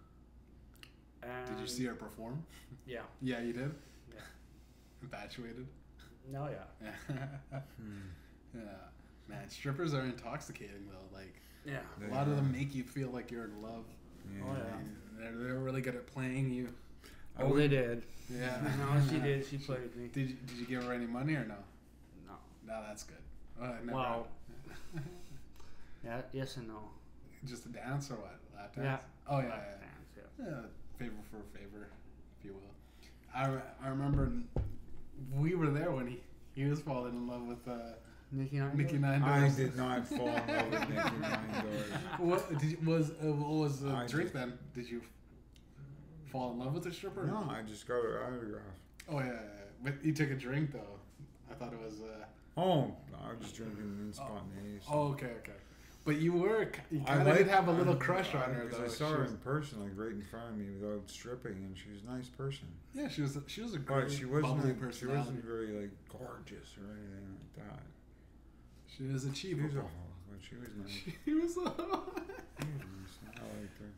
[1.22, 2.44] And Did you see her perform?
[2.86, 3.02] Yeah.
[3.20, 3.74] Yeah, you did.
[4.14, 4.20] Yeah.
[5.02, 5.66] Infatuated.
[6.30, 6.90] No, yeah.
[7.08, 7.60] Yeah.
[7.80, 7.98] Hmm.
[8.54, 8.60] yeah.
[9.28, 11.16] Man, strippers are intoxicating though.
[11.16, 11.80] Like Yeah.
[12.08, 13.84] a lot of them make you feel like you're in love.
[14.36, 14.42] Yeah.
[14.44, 14.78] Oh, yeah.
[15.18, 16.72] They're, they're really good at playing you.
[17.38, 18.02] I Oh, would- they did.
[18.30, 18.60] Yeah.
[18.78, 19.46] no, she did.
[19.46, 20.08] She played me.
[20.12, 21.54] Did you, did you give her any money or no?
[22.26, 22.34] No.
[22.66, 23.16] No, that's good.
[23.60, 24.26] Uh, never Wow.
[26.04, 26.20] Yeah.
[26.32, 26.80] Yes and no.
[27.46, 28.38] Just a dance or what?
[28.56, 28.84] Lap dance?
[28.84, 28.98] Yeah.
[29.28, 29.86] Oh yeah, Lap yeah.
[29.86, 30.44] dance, yeah.
[30.46, 30.60] yeah.
[30.98, 31.88] Favor for favor,
[32.38, 32.60] if you will.
[33.34, 34.32] I, re- I remember
[35.36, 36.20] we were there when he,
[36.54, 37.94] he was falling in love with uh,
[38.32, 38.76] Nikki Nine.
[38.76, 41.90] Mickey Nine I did not fall in love with Nikki Nine Doors.
[42.18, 44.52] What did you, was uh, what was the I drink just- then?
[44.74, 45.02] Did you
[46.28, 47.24] fall in love with a stripper?
[47.26, 48.62] No, I just got her autograph.
[49.10, 49.38] Oh yeah,
[49.82, 50.98] but you took a drink though.
[51.50, 52.00] I thought it was.
[52.00, 52.24] Uh,
[52.60, 52.92] Oh,
[53.24, 54.84] I was just drinking in spontaneous.
[54.90, 55.52] oh okay, okay.
[56.04, 58.66] But you were you I kind of did have a little I- crush on her
[58.68, 58.84] though.
[58.84, 61.52] I saw She her was- in person, like right in front of me, without stripping,
[61.52, 62.66] and she was a nice person.
[62.94, 63.38] yeah, she was.
[63.46, 64.56] She was a great, But she wasn't.
[64.56, 67.82] bubbly Like, she wasn't very like gorgeous or anything like that.
[68.88, 69.68] She was She achievable.
[69.68, 69.82] was a
[70.30, 71.14] but she was nice.
[71.24, 71.56] She was.
[71.58, 73.26] A, She.
[73.26, 73.92] I liked her.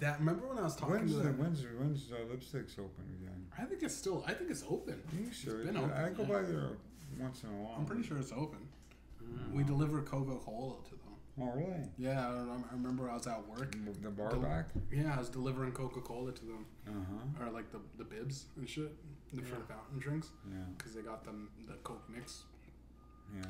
[0.00, 1.38] That remember when I was talking When's to the, them?
[1.38, 3.46] when's when's uh, lipsticks open again?
[3.58, 4.22] I think it's still.
[4.26, 4.94] I think it's open.
[4.94, 5.64] Are you sure?
[5.64, 6.70] been open, I go by there
[7.18, 7.74] once in a while.
[7.78, 8.58] I'm pretty sure it's open.
[9.22, 9.52] Mm.
[9.52, 11.00] We deliver Coca Cola to them.
[11.40, 11.84] Oh really?
[11.98, 13.74] Yeah, I, I remember I was at work.
[14.02, 14.66] The bar Del- back.
[14.92, 16.90] Yeah, I was delivering Coca Cola to them, Uh
[17.40, 17.46] huh.
[17.46, 18.92] or like the the bibs and shit,
[19.32, 19.62] the for Yeah.
[19.68, 20.56] fountain drinks, Yeah.
[20.76, 22.44] because they got them the Coke mix.
[23.34, 23.42] Yeah.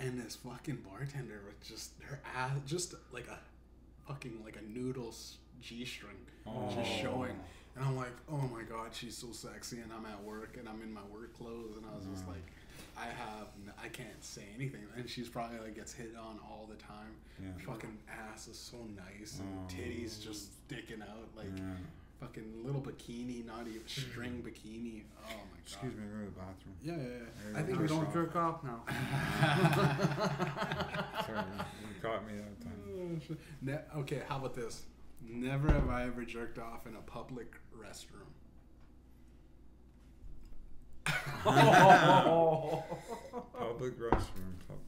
[0.00, 3.38] And this fucking bartender was just her ass, just like a
[4.08, 6.70] fucking like a noodles g string, Oh.
[6.74, 7.36] just showing.
[7.76, 10.82] And I'm like, oh my god, she's so sexy, and I'm at work, and I'm
[10.82, 12.28] in my work clothes, and I was just Mm.
[12.34, 12.46] like,
[12.98, 13.46] I have,
[13.82, 17.14] I can't say anything, and she's probably like gets hit on all the time.
[17.40, 17.52] Yeah.
[17.64, 19.66] Fucking ass is so nice, and Oh.
[19.72, 21.76] titties just sticking out like yeah.
[22.20, 25.04] fucking little bikini, not even string bikini.
[25.24, 25.38] Oh my god.
[25.64, 26.74] Excuse me, go to the bathroom.
[26.82, 27.02] Yeah, yeah,
[27.52, 27.56] yeah.
[27.56, 28.82] I you think We don't jerk off now.
[31.24, 31.44] Sorry,
[31.82, 33.78] you caught me that time.
[34.00, 34.82] Okay, how about this?
[35.26, 38.26] Never have I ever jerked off in a public restroom.
[43.58, 44.54] Public restroom.
[44.68, 44.78] Pub-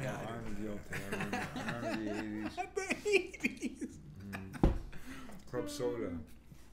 [0.00, 0.94] Yeah, oh, I I'm guilty.
[0.94, 1.56] I remember, I
[1.88, 2.10] remember the
[2.48, 2.54] 80s.
[2.74, 2.86] the
[3.48, 3.88] 80s.
[4.34, 4.72] Mm.
[5.50, 6.10] Club soda.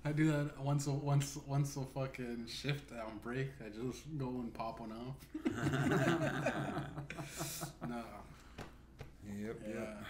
[0.06, 3.50] I do that once a once once a fucking shift on break.
[3.64, 5.18] I just go and pop one off.
[7.88, 8.04] no.
[9.38, 9.74] Yep, Yeah.
[9.74, 10.04] yep.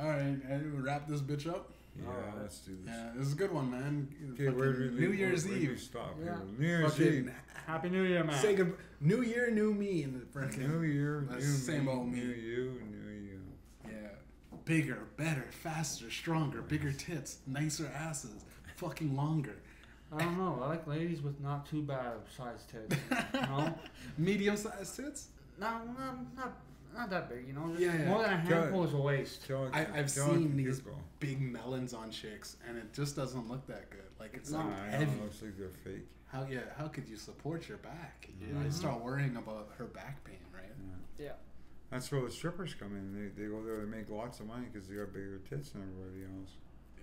[0.00, 1.70] All right, and we wrap this bitch up.
[2.00, 2.40] Yeah, Alright.
[2.40, 2.94] let's do this.
[2.94, 4.08] Yeah, this is a good one, man.
[4.32, 5.80] Okay, where did we New Year's where did we Eve.
[5.80, 6.16] stop?
[6.18, 6.24] Yeah.
[6.24, 6.40] here?
[6.58, 7.32] New Year's Fucking Eve.
[7.66, 8.40] Happy New Year, man.
[8.40, 8.74] say good.
[9.00, 12.18] New Year, new me, and the freaking New Year, That's new same me, old me.
[12.20, 13.40] New you, new you.
[13.84, 14.08] yeah,
[14.64, 18.44] bigger, better, faster, stronger, bigger tits, nicer asses,
[18.76, 19.56] fucking longer,
[20.14, 20.60] I don't know.
[20.62, 22.96] I like ladies with not too bad sized tits.
[23.34, 23.74] You know?
[24.18, 25.28] medium sized tits.
[25.58, 25.66] No,
[25.98, 26.52] not, not,
[26.94, 27.74] not that big, you know?
[27.78, 28.08] Yeah, yeah.
[28.08, 29.46] More than a Tell- handful is a waist.
[29.46, 30.98] Tell it- I- I've tell seen these people.
[31.20, 34.00] Big melons on chicks, and it just doesn't look that good.
[34.20, 35.10] Like it's like No, I heavy.
[35.12, 36.06] it looks like they're fake.
[36.26, 36.60] How yeah?
[36.76, 38.28] How could you support your back?
[38.40, 38.72] You know, I Mhm.
[38.72, 40.64] start worrying about her back pain, right?
[41.18, 41.24] Yeah.
[41.26, 41.32] Yeah.
[41.90, 43.12] That's where the strippers come in.
[43.12, 45.82] They, they go there to make lots of money because they got bigger tits than
[45.82, 46.56] everybody else.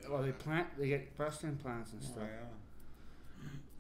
[0.10, 2.24] Well, they plant, they get breast implants and Oh, stuff.
[2.28, 2.48] yeah.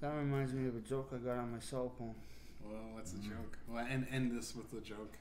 [0.02, 2.16] That reminds me of a joke I got on my cell phone.
[2.64, 3.30] Well, what's the Mhm.
[3.30, 3.58] joke?
[3.68, 5.18] Well, and end this with the joke.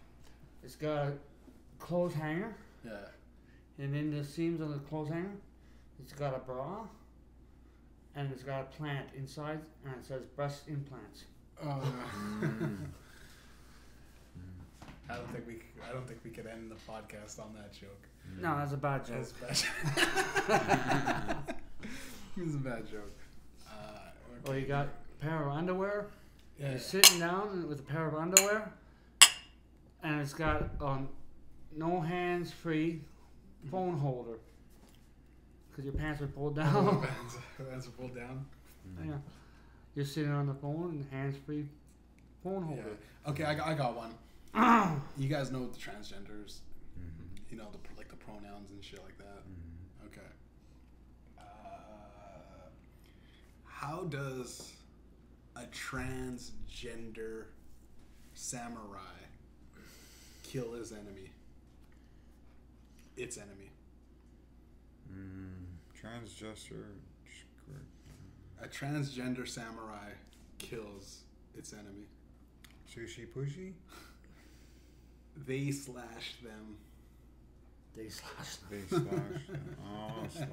[0.62, 1.12] It's got a
[1.78, 2.54] clothes hanger,
[2.84, 3.08] Yeah.
[3.78, 5.36] and in the seams of the clothes hanger,
[6.00, 6.86] it's got a bra,
[8.14, 11.24] and it's got a plant inside, and it says breast implants.
[11.62, 11.80] Oh,
[12.40, 12.86] Mm.
[15.10, 15.54] I don't think we.
[15.54, 18.06] c- I don't think we could end the podcast on that joke.
[18.36, 18.42] Mm.
[18.42, 19.26] No, that's a bad joke.
[19.40, 19.64] That's
[20.46, 21.36] bad.
[22.36, 23.16] it's a bad joke.
[23.66, 24.10] Uh,
[24.50, 26.08] Or you got a pair of underwear.
[26.58, 26.70] yeah.
[26.72, 28.70] You're sitting down with a pair of underwear,
[30.02, 31.08] and it's got um,
[31.76, 33.00] no hands free
[33.70, 34.38] phone holder.
[35.70, 37.00] Because your pants are pulled Oh, down.
[37.00, 38.44] bands, bands are pulled down.
[39.00, 39.06] Mm.
[39.08, 39.14] yeah.
[39.94, 41.66] You're sitting on the phone and hands free
[42.42, 42.80] phone holder.
[42.80, 42.82] Yeah.
[42.84, 42.98] holder.
[43.28, 44.14] Okay, I got, I got one.
[45.16, 46.60] You guys know the transgenders.
[46.98, 47.38] Mhm.
[47.50, 49.42] You know the like the pronouns and shit like that.
[49.44, 50.06] Mhm.
[50.06, 50.26] Okay.
[51.38, 51.42] Uh,
[53.64, 54.72] how does
[55.56, 57.44] a transgender
[58.34, 59.00] samurai
[60.48, 61.30] kill his enemy?
[63.16, 63.70] Its enemy.
[65.12, 65.64] Mm.
[65.94, 66.86] Transgesture.
[68.62, 70.10] A transgender samurai
[70.58, 71.20] kills
[71.56, 72.06] its enemy.
[72.92, 73.72] Sushi pushy?
[75.46, 76.76] They slash them.
[77.96, 79.58] They slash They slash.
[79.86, 80.48] oh, slash.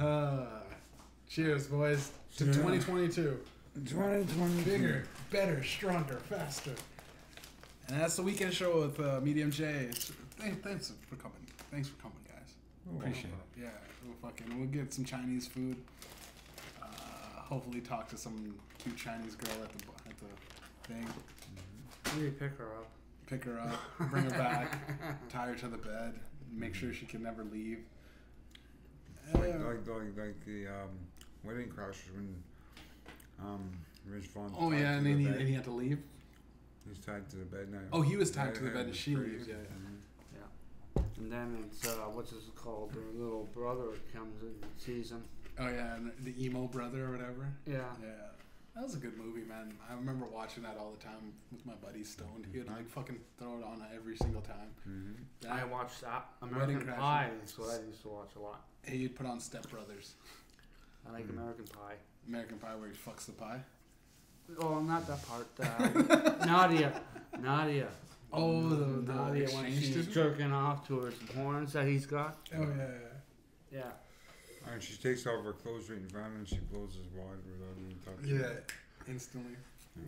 [0.00, 0.46] Uh,
[1.28, 2.52] cheers, boys, to Yeah.
[2.52, 3.38] 2022.
[3.84, 4.62] 2020.
[4.62, 6.72] Bigger, better, stronger, faster.
[7.88, 9.94] And that's the weekend show with uh, Mediumjay.
[10.38, 11.36] Thanks, thanks for coming.
[11.70, 12.54] Thanks for coming, guys.
[12.98, 13.62] Appreciate it.
[13.62, 13.68] Yeah,
[14.04, 15.76] we'll fucking we'll get some Chinese food.
[16.82, 16.86] Uh,
[17.40, 21.06] hopefully, talk to some cute Chinese girl at the bu- at the thing.
[22.16, 22.88] Maybe pick her up.
[23.26, 23.80] Pick her up,
[24.10, 26.14] bring her back, tie her to the bed,
[26.52, 27.80] make sure she can never leave.
[29.34, 29.56] Like, Yeah.
[29.66, 30.90] like, like, like the um,
[31.42, 32.32] Wedding Crashers when
[33.42, 33.68] um,
[34.08, 34.54] Rich Vaughn.
[34.56, 35.98] Oh yeah, and then he, and he had to leave.
[36.88, 37.78] He's tied to the bed now.
[37.92, 39.46] Oh, he was tied Yeah, to the yeah, bed and she leaves.
[39.48, 39.60] Yeah, yeah.
[39.76, 39.92] Mhm.
[41.18, 42.92] And then it's, uh, what's it called?
[42.92, 45.22] Their little brother comes and sees him.
[45.58, 47.48] Oh yeah, and the emo brother or whatever.
[47.66, 47.80] Yeah.
[48.02, 48.08] Yeah,
[48.74, 49.72] that was a good movie, man.
[49.90, 52.46] I remember watching that all the time with my buddy Stoned.
[52.52, 54.74] He would like fucking throw it on every single time.
[54.88, 55.50] Mhm.
[55.50, 56.96] I watched that Wedding American Crashers.
[56.98, 57.30] Pie.
[57.38, 58.64] That's what I used to watch a lot.
[58.82, 60.14] Hey, you'd put on Step Brothers,
[61.06, 61.30] I like Mm.
[61.30, 61.96] American Pie.
[62.28, 63.62] American Pie, where he fucks the pie.
[64.60, 65.46] Oh, not that part.
[65.60, 66.92] Uh, Nadia.
[67.40, 67.88] Nadia.
[68.32, 70.12] Oh, the, the Nadia when exchange she's student.
[70.12, 72.36] jerking off to his horns that he's got.
[72.54, 72.66] Oh yeah,
[73.72, 73.78] yeah.
[73.80, 74.72] Yeah.
[74.72, 77.06] And she takes off her clothes right in front of him and she blows his
[77.14, 78.62] wad without even touching Yeah, him.
[79.08, 79.56] instantly.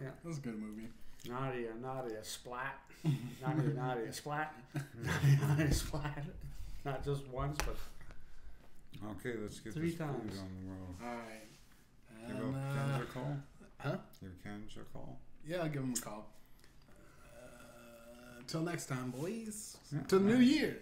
[0.00, 0.06] Yeah.
[0.06, 0.88] That was a good movie.
[1.28, 2.78] Nadia, Nadia, splat.
[3.40, 4.54] Nadia, Nadia, splat.
[5.02, 6.24] Nadia, Nadia, splat.
[6.84, 7.76] Not just once, but
[9.10, 10.32] Okay, let's get Three this times.
[10.32, 10.94] food on the road.
[11.04, 12.26] All right.
[12.26, 13.36] Give And, up uh, a call?
[13.78, 13.96] Huh?
[14.20, 15.18] Give Ken's a call?
[15.46, 16.26] Yeah, I'll give him a call.
[17.24, 19.76] Uh, till next time, boys.
[19.92, 20.00] Yeah.
[20.08, 20.78] Till New Year.